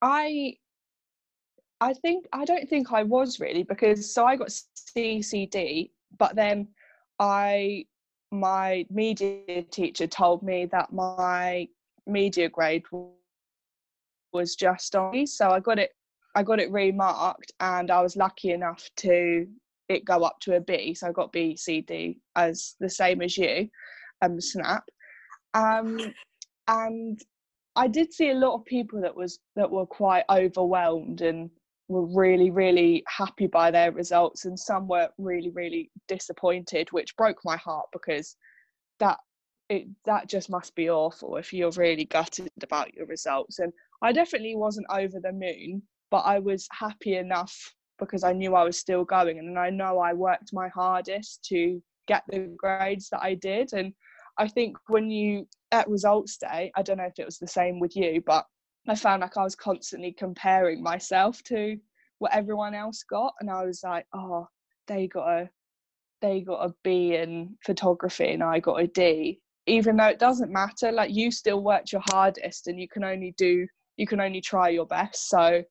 i 0.01 0.53
i 1.81 1.93
think 1.93 2.25
i 2.33 2.45
don't 2.45 2.67
think 2.67 2.91
i 2.91 3.03
was 3.03 3.39
really 3.39 3.63
because 3.63 4.13
so 4.13 4.25
i 4.25 4.35
got 4.35 4.49
ccd 4.49 5.89
but 6.17 6.35
then 6.35 6.67
i 7.19 7.85
my 8.31 8.85
media 8.89 9.63
teacher 9.71 10.07
told 10.07 10.43
me 10.43 10.65
that 10.65 10.91
my 10.93 11.67
media 12.05 12.49
grade 12.49 12.83
was 14.33 14.55
just 14.55 14.95
on 14.95 15.25
so 15.25 15.49
i 15.49 15.59
got 15.59 15.79
it 15.79 15.91
i 16.35 16.43
got 16.43 16.59
it 16.59 16.71
remarked 16.71 17.51
and 17.59 17.89
i 17.89 18.01
was 18.01 18.15
lucky 18.15 18.51
enough 18.51 18.87
to 18.95 19.47
it 19.89 20.05
go 20.05 20.23
up 20.23 20.39
to 20.41 20.55
a 20.55 20.61
B. 20.61 20.93
So 20.93 21.07
I 21.07 21.11
got 21.11 21.31
B, 21.31 21.55
C, 21.55 21.81
D 21.81 22.19
as 22.35 22.75
the 22.79 22.89
same 22.89 23.21
as 23.21 23.37
you, 23.37 23.67
um, 24.21 24.39
Snap. 24.39 24.83
Um, 25.55 26.13
and 26.67 27.19
I 27.75 27.87
did 27.87 28.13
see 28.13 28.29
a 28.29 28.35
lot 28.35 28.53
of 28.53 28.65
people 28.65 29.01
that 29.01 29.15
was 29.15 29.39
that 29.55 29.69
were 29.69 29.87
quite 29.87 30.23
overwhelmed 30.29 31.21
and 31.21 31.49
were 31.89 32.05
really, 32.05 32.51
really 32.51 33.03
happy 33.07 33.47
by 33.47 33.71
their 33.71 33.91
results, 33.91 34.45
and 34.45 34.57
some 34.57 34.87
were 34.87 35.09
really, 35.17 35.49
really 35.49 35.91
disappointed, 36.07 36.91
which 36.91 37.17
broke 37.17 37.39
my 37.43 37.57
heart 37.57 37.87
because 37.91 38.37
that 38.99 39.17
it 39.69 39.87
that 40.05 40.27
just 40.27 40.49
must 40.49 40.75
be 40.75 40.89
awful 40.89 41.35
if 41.35 41.51
you're 41.51 41.71
really 41.71 42.05
gutted 42.05 42.49
about 42.63 42.93
your 42.93 43.05
results. 43.07 43.59
And 43.59 43.73
I 44.01 44.11
definitely 44.11 44.55
wasn't 44.55 44.87
over 44.89 45.19
the 45.19 45.33
moon, 45.33 45.81
but 46.11 46.19
I 46.19 46.39
was 46.39 46.67
happy 46.71 47.15
enough 47.17 47.55
because 47.99 48.23
I 48.23 48.33
knew 48.33 48.55
I 48.55 48.63
was 48.63 48.79
still 48.79 49.03
going 49.03 49.39
and 49.39 49.59
I 49.59 49.69
know 49.69 49.99
I 49.99 50.13
worked 50.13 50.53
my 50.53 50.69
hardest 50.69 51.43
to 51.49 51.81
get 52.07 52.23
the 52.29 52.51
grades 52.57 53.09
that 53.09 53.21
I 53.21 53.35
did. 53.35 53.73
And 53.73 53.93
I 54.37 54.47
think 54.47 54.77
when 54.87 55.09
you 55.11 55.47
at 55.71 55.89
results 55.89 56.37
day, 56.37 56.71
I 56.75 56.81
don't 56.81 56.97
know 56.97 57.03
if 57.03 57.19
it 57.19 57.25
was 57.25 57.37
the 57.37 57.47
same 57.47 57.79
with 57.79 57.95
you, 57.95 58.23
but 58.25 58.45
I 58.89 58.95
found 58.95 59.21
like 59.21 59.37
I 59.37 59.43
was 59.43 59.55
constantly 59.55 60.11
comparing 60.11 60.81
myself 60.81 61.43
to 61.43 61.77
what 62.19 62.33
everyone 62.33 62.73
else 62.73 63.03
got 63.03 63.33
and 63.39 63.49
I 63.49 63.63
was 63.65 63.81
like, 63.83 64.05
oh, 64.13 64.47
they 64.87 65.07
got 65.07 65.27
a 65.27 65.49
they 66.21 66.41
got 66.41 66.65
a 66.65 66.73
B 66.83 67.15
in 67.15 67.55
photography 67.65 68.31
and 68.33 68.43
I 68.43 68.59
got 68.59 68.81
a 68.81 68.87
D. 68.87 69.39
Even 69.67 69.95
though 69.95 70.07
it 70.07 70.19
doesn't 70.19 70.51
matter, 70.51 70.91
like 70.91 71.11
you 71.13 71.31
still 71.31 71.63
worked 71.63 71.91
your 71.91 72.03
hardest 72.09 72.67
and 72.67 72.79
you 72.79 72.87
can 72.87 73.03
only 73.03 73.33
do 73.37 73.67
you 73.97 74.07
can 74.07 74.19
only 74.19 74.41
try 74.41 74.69
your 74.69 74.85
best. 74.85 75.29
So 75.29 75.61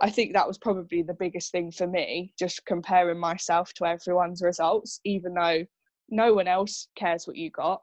I 0.00 0.10
think 0.10 0.32
that 0.32 0.46
was 0.46 0.58
probably 0.58 1.02
the 1.02 1.16
biggest 1.18 1.50
thing 1.50 1.72
for 1.72 1.86
me, 1.86 2.32
just 2.38 2.64
comparing 2.66 3.18
myself 3.18 3.72
to 3.74 3.86
everyone's 3.86 4.42
results, 4.42 5.00
even 5.04 5.34
though 5.34 5.64
no 6.08 6.34
one 6.34 6.48
else 6.48 6.88
cares 6.96 7.26
what 7.26 7.36
you 7.36 7.50
got. 7.50 7.82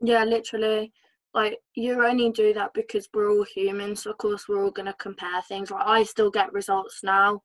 Yeah, 0.00 0.24
literally. 0.24 0.92
Like 1.34 1.58
you 1.74 2.04
only 2.04 2.30
do 2.30 2.54
that 2.54 2.72
because 2.74 3.08
we're 3.12 3.30
all 3.30 3.44
humans 3.44 4.06
of 4.06 4.16
course 4.18 4.48
we're 4.48 4.64
all 4.64 4.70
going 4.70 4.86
to 4.86 4.94
compare 4.94 5.42
things. 5.42 5.70
Like 5.70 5.86
i 5.86 6.02
still 6.02 6.30
get 6.30 6.52
results 6.52 7.00
now 7.02 7.42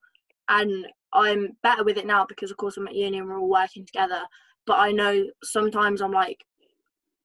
and 0.48 0.88
i'm 1.14 1.58
better 1.64 1.84
with 1.84 1.98
it 1.98 2.06
now 2.06 2.26
because 2.26 2.52
of 2.52 2.58
course 2.58 2.78
i'm 2.78 2.88
at 2.88 2.96
uni 2.96 3.18
and 3.18 3.28
we're 3.28 3.40
all 3.40 3.50
working 3.50 3.86
together. 3.86 4.22
But 4.66 4.80
i 4.80 4.92
know 4.92 5.26
sometimes 5.44 6.02
i'm 6.02 6.12
like 6.12 6.46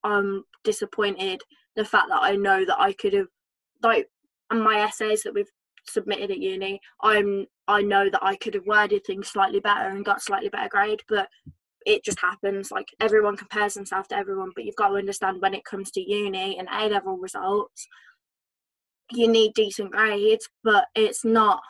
i'm 0.03 0.45
disappointed 0.65 1.43
the 1.77 1.85
fact 1.85 2.09
that 2.09 2.23
i 2.23 2.35
know 2.37 2.65
that 2.65 2.81
i 2.81 2.93
could 2.93 3.13
have 3.13 3.27
like 3.83 4.09
and 4.51 4.63
my 4.63 4.81
essays 4.81 5.23
that 5.23 5.35
we've 5.35 5.51
submitted 5.87 6.31
at 6.31 6.39
uni 6.39 6.81
i'm 7.03 7.47
i 7.69 7.83
know 7.83 8.09
that 8.09 8.23
i 8.25 8.35
could 8.37 8.55
have 8.55 8.67
worded 8.67 9.05
things 9.05 9.29
slightly 9.29 9.61
better 9.61 9.89
and 9.91 10.05
got 10.05 10.23
slightly 10.23 10.49
better 10.49 10.69
grade 10.69 11.03
but 11.09 11.29
it 11.85 12.05
just 12.05 12.21
happens. 12.21 12.71
Like 12.71 12.89
everyone 13.01 13.37
compares 13.37 13.75
themselves 13.75 14.09
to 14.09 14.17
everyone, 14.17 14.53
but 14.55 14.65
you've 14.65 14.77
got 14.77 14.89
to 14.89 14.95
understand 14.97 15.41
when 15.41 15.55
it 15.55 15.65
comes 15.65 15.91
to 15.93 16.01
uni 16.01 16.59
and 16.59 16.69
A 16.71 16.89
level 16.89 17.17
results, 17.17 17.87
you 19.13 19.29
need 19.29 19.55
decent 19.55 19.93
grades, 19.93 20.49
but 20.63 20.87
it's 20.95 21.25
not 21.25 21.63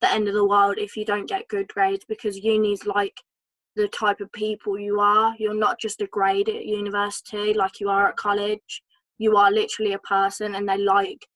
the 0.00 0.10
end 0.10 0.28
of 0.28 0.34
the 0.34 0.46
world 0.46 0.78
if 0.78 0.96
you 0.96 1.04
don't 1.04 1.28
get 1.28 1.48
good 1.48 1.68
grades 1.68 2.04
because 2.08 2.38
uni's 2.38 2.86
like 2.86 3.20
the 3.76 3.88
type 3.88 4.20
of 4.20 4.32
people 4.32 4.78
you 4.78 4.98
are. 5.00 5.34
You're 5.38 5.54
not 5.54 5.78
just 5.78 6.00
a 6.00 6.06
grade 6.06 6.48
at 6.48 6.64
university 6.64 7.52
like 7.52 7.80
you 7.80 7.88
are 7.88 8.08
at 8.08 8.16
college. 8.16 8.82
You 9.18 9.36
are 9.36 9.50
literally 9.50 9.92
a 9.92 9.98
person, 9.98 10.54
and 10.54 10.68
they 10.68 10.78
like 10.78 11.26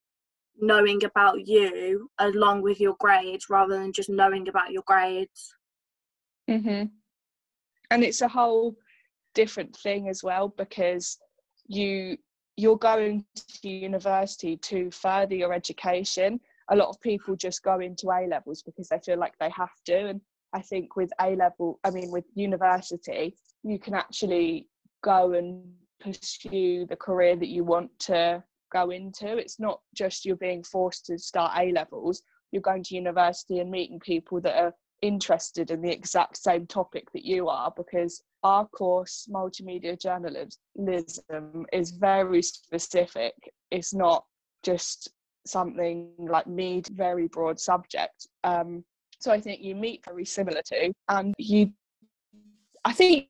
knowing 0.58 1.04
about 1.04 1.46
you 1.46 2.10
along 2.18 2.62
with 2.62 2.80
your 2.80 2.96
grades 2.98 3.46
rather 3.50 3.74
than 3.78 3.92
just 3.92 4.08
knowing 4.08 4.48
about 4.48 4.72
your 4.72 4.82
grades. 4.86 5.54
Mhm 6.48 7.03
and 7.94 8.04
it's 8.04 8.20
a 8.20 8.28
whole 8.28 8.76
different 9.34 9.74
thing 9.76 10.08
as 10.08 10.22
well 10.22 10.48
because 10.56 11.18
you 11.66 12.16
you're 12.56 12.78
going 12.78 13.24
to 13.36 13.68
university 13.68 14.56
to 14.58 14.88
further 14.92 15.34
your 15.34 15.52
education. 15.52 16.38
A 16.70 16.76
lot 16.76 16.88
of 16.88 17.00
people 17.00 17.34
just 17.34 17.64
go 17.64 17.80
into 17.80 18.10
a 18.10 18.28
levels 18.28 18.62
because 18.62 18.88
they 18.88 19.00
feel 19.00 19.18
like 19.18 19.34
they 19.38 19.50
have 19.50 19.74
to. 19.86 20.06
And 20.08 20.20
i 20.52 20.60
think 20.60 20.94
with 20.94 21.10
a 21.20 21.30
level 21.34 21.80
i 21.82 21.90
mean 21.90 22.12
with 22.12 22.24
university 22.36 23.36
you 23.64 23.76
can 23.76 23.92
actually 23.94 24.68
go 25.02 25.32
and 25.32 25.64
pursue 26.00 26.86
the 26.86 26.96
career 26.96 27.34
that 27.34 27.48
you 27.48 27.64
want 27.64 27.90
to 27.98 28.42
go 28.72 28.90
into. 28.90 29.36
It's 29.36 29.58
not 29.58 29.80
just 29.94 30.24
you're 30.24 30.36
being 30.36 30.62
forced 30.62 31.06
to 31.06 31.18
start 31.18 31.52
a 31.56 31.72
levels. 31.72 32.22
You're 32.52 32.62
going 32.62 32.82
to 32.84 32.94
university 32.94 33.60
and 33.60 33.70
meeting 33.70 34.00
people 34.00 34.40
that 34.42 34.56
are 34.56 34.74
interested 35.06 35.70
in 35.70 35.82
the 35.82 35.90
exact 35.90 36.36
same 36.36 36.66
topic 36.66 37.10
that 37.12 37.24
you 37.24 37.48
are 37.48 37.72
because 37.76 38.22
our 38.42 38.66
course 38.68 39.28
multimedia 39.32 40.00
journalism 40.00 41.66
is 41.72 41.90
very 41.90 42.42
specific. 42.42 43.34
It's 43.70 43.94
not 43.94 44.24
just 44.62 45.10
something 45.46 46.10
like 46.18 46.46
me 46.46 46.82
very 46.90 47.28
broad 47.28 47.60
subject. 47.60 48.28
Um, 48.44 48.84
so 49.24 49.32
i 49.32 49.40
think 49.40 49.62
you 49.62 49.74
meet 49.74 50.04
very 50.04 50.24
similar 50.24 50.60
to 50.62 50.92
and 51.08 51.34
you 51.38 51.72
i 52.84 52.92
think 52.92 53.26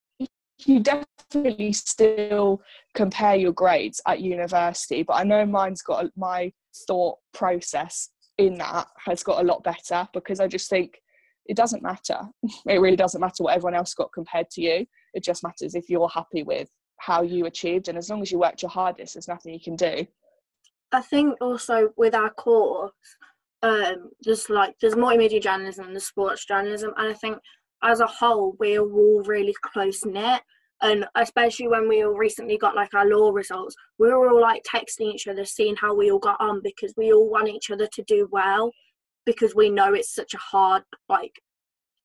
you 0.67 0.81
definitely 0.81 1.73
still 1.73 2.61
compare 2.95 3.37
your 3.37 3.53
grades 3.53 4.01
at 4.07 4.21
university 4.21 5.03
but 5.05 5.15
i 5.15 5.23
know 5.23 5.47
mine's 5.47 5.83
got 5.83 6.07
my 6.17 6.53
thought 6.89 7.19
process 7.33 8.11
in 8.39 8.55
that 8.55 8.89
has 9.05 9.23
got 9.23 9.41
a 9.41 9.47
lot 9.47 9.63
better 9.63 10.09
because 10.13 10.41
i 10.41 10.49
just 10.49 10.69
think 10.69 11.01
it 11.47 11.57
doesn't 11.57 11.83
matter. 11.83 12.21
It 12.67 12.81
really 12.81 12.97
doesn't 12.97 13.21
matter 13.21 13.43
what 13.43 13.55
everyone 13.55 13.75
else 13.75 13.95
got 13.95 14.13
compared 14.13 14.51
to 14.51 14.63
you. 14.63 14.87
It 15.13 15.23
just 15.23 15.43
matters 15.43 15.75
if 15.75 15.89
you're 15.89 16.09
happy 16.09 16.43
with 16.43 16.69
how 16.99 17.23
you 17.23 17.47
achieved, 17.47 17.89
and 17.89 17.99
as 17.99 18.09
long 18.09 18.23
as 18.23 18.33
you 18.33 18.39
worked 18.39 18.63
your 18.63 18.71
hardest, 18.71 19.15
there's 19.15 19.29
nothing 19.29 19.53
you 19.53 19.61
can 19.61 19.77
do. 19.77 20.07
I 20.93 21.01
think 21.03 21.37
also 21.41 21.91
with 21.97 22.15
our 22.15 22.31
course, 22.31 22.93
um, 23.63 24.11
there's 24.23 24.49
like 24.49 24.75
there's 24.81 24.95
multimedia 24.95 25.43
journalism 25.43 25.87
and 25.87 25.97
the 25.97 26.01
sports 26.01 26.45
journalism, 26.47 26.93
and 26.97 27.09
I 27.09 27.15
think 27.15 27.39
as 27.83 28.01
a 28.01 28.07
whole 28.07 28.57
we're 28.59 28.81
all 28.81 29.23
really 29.27 29.55
close 29.63 30.05
knit. 30.05 30.43
And 30.83 31.07
especially 31.15 31.69
when 31.69 31.89
we 31.89 32.05
all 32.05 32.13
recently 32.13 32.59
got 32.59 32.75
like 32.75 32.93
our 32.95 33.07
law 33.07 33.31
results, 33.31 33.75
we 33.99 34.09
were 34.09 34.29
all 34.29 34.41
like 34.41 34.63
texting 34.65 35.15
each 35.15 35.27
other, 35.27 35.45
seeing 35.45 35.77
how 35.77 35.95
we 35.95 36.11
all 36.11 36.19
got 36.19 36.37
on 36.41 36.61
because 36.63 36.93
we 36.97 37.13
all 37.13 37.31
want 37.31 37.49
each 37.49 37.71
other 37.71 37.89
to 37.93 38.03
do 38.03 38.29
well 38.31 38.71
because 39.27 39.55
we 39.55 39.71
know 39.71 39.95
it's 39.95 40.15
such 40.15 40.35
a 40.35 40.39
hard 40.39 40.83
like 41.09 41.41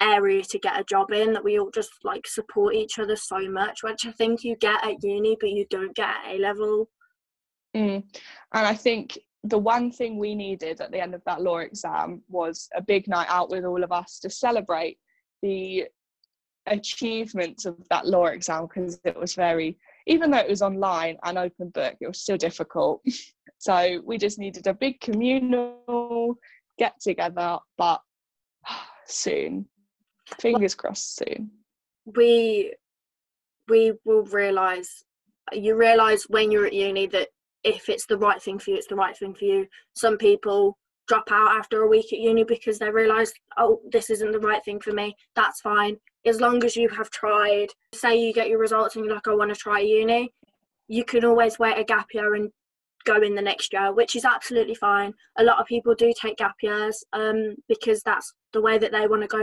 area 0.02 0.42
to 0.42 0.60
get 0.60 0.80
a 0.80 0.84
job 0.86 1.12
in 1.12 1.34
that 1.34 1.44
we 1.44 1.60
all 1.60 1.72
just 1.72 1.92
like 2.04 2.26
support 2.26 2.74
each 2.74 3.00
other 3.00 3.16
so 3.16 3.50
much 3.50 3.84
which 3.84 4.06
i 4.06 4.12
think 4.12 4.44
you 4.44 4.56
get 4.58 4.84
at 4.86 5.04
uni 5.04 5.36
but 5.40 5.50
you 5.50 5.66
don't 5.70 5.96
get 5.96 6.08
at 6.08 6.36
a 6.36 6.38
level 6.38 6.90
mm. 7.76 8.02
and 8.54 8.68
i 8.68 8.74
think 8.74 9.18
the 9.44 9.58
one 9.58 9.92
thing 9.92 10.18
we 10.18 10.36
needed 10.36 10.82
at 10.82 10.92
the 10.92 11.02
end 11.02 11.14
of 11.14 11.24
that 11.26 11.42
law 11.42 11.58
exam 11.58 12.22
was 12.30 12.70
a 12.76 12.82
big 12.82 13.08
night 13.08 13.28
out 13.30 13.50
with 13.50 13.66
all 13.66 13.84
of 13.84 13.92
us 13.92 14.20
to 14.20 14.30
celebrate 14.30 14.98
the 15.42 15.86
achievements 16.68 17.66
of 17.66 17.76
that 17.90 18.06
law 18.06 18.26
exam 18.26 18.68
because 18.68 19.00
it 19.04 19.18
was 19.18 19.34
very 19.34 19.78
even 20.08 20.30
though 20.32 20.38
it 20.38 20.50
was 20.50 20.62
online 20.62 21.18
and 21.24 21.38
open 21.38 21.70
book 21.70 21.96
it 22.00 22.08
was 22.08 22.22
still 22.22 22.38
difficult 22.38 23.02
so 23.58 24.02
we 24.06 24.18
just 24.18 24.40
needed 24.40 24.68
a 24.68 24.74
big 24.74 25.00
communal 25.02 26.36
get 26.80 27.00
together, 27.00 27.60
but 27.78 28.02
soon. 29.06 29.68
Fingers 30.40 30.76
crossed 30.76 31.18
soon. 31.18 31.52
We 32.06 32.74
we 33.68 33.94
will 34.06 34.24
realise 34.24 35.04
you 35.54 35.76
realise 35.76 36.26
when 36.30 36.52
you're 36.52 36.66
at 36.66 36.74
uni 36.74 37.08
that 37.08 37.30
if 37.64 37.90
it's 37.90 38.06
the 38.06 38.18
right 38.18 38.42
thing 38.42 38.58
for 38.60 38.72
you, 38.72 38.78
it's 38.78 38.88
the 38.88 38.96
right 38.96 39.16
thing 39.18 39.34
for 39.34 39.46
you. 39.46 39.68
Some 39.96 40.18
people 40.18 40.78
drop 41.08 41.32
out 41.32 41.58
after 41.58 41.82
a 41.82 41.88
week 41.88 42.14
at 42.14 42.20
uni 42.20 42.44
because 42.44 42.80
they 42.80 42.90
realise, 42.90 43.34
oh, 43.58 43.82
this 43.92 44.10
isn't 44.10 44.32
the 44.32 44.40
right 44.40 44.64
thing 44.64 44.80
for 44.80 44.94
me. 44.94 45.16
That's 45.36 45.60
fine. 45.60 45.98
As 46.26 46.40
long 46.40 46.64
as 46.64 46.76
you 46.76 46.88
have 46.90 47.10
tried, 47.10 47.68
say 47.94 48.16
you 48.16 48.32
get 48.32 48.48
your 48.48 48.60
results 48.60 48.96
and 48.96 49.04
you're 49.04 49.16
like, 49.16 49.28
I 49.28 49.34
want 49.34 49.54
to 49.54 49.60
try 49.60 49.80
uni, 49.80 50.32
you 50.88 51.04
can 51.04 51.26
always 51.26 51.60
wait 51.60 51.78
a 51.78 51.84
gap 51.84 52.08
year 52.14 52.36
and 52.36 52.52
go 53.06 53.22
in 53.22 53.36
the 53.36 53.42
next 53.42 53.74
year, 53.74 53.94
which 53.94 54.16
is 54.16 54.26
absolutely 54.26 54.76
fine. 54.76 55.14
A 55.38 55.44
lot 55.44 55.60
of 55.60 55.68
people 55.68 55.96
do 55.96 56.12
take 56.20 56.38
gap 56.38 56.56
years 56.62 57.04
um, 57.14 57.56
because 57.68 58.02
that's 58.04 58.34
the 58.54 58.62
way 58.62 58.78
that 58.78 58.92
they 58.92 59.08
want 59.08 59.22
to 59.22 59.28
go 59.28 59.38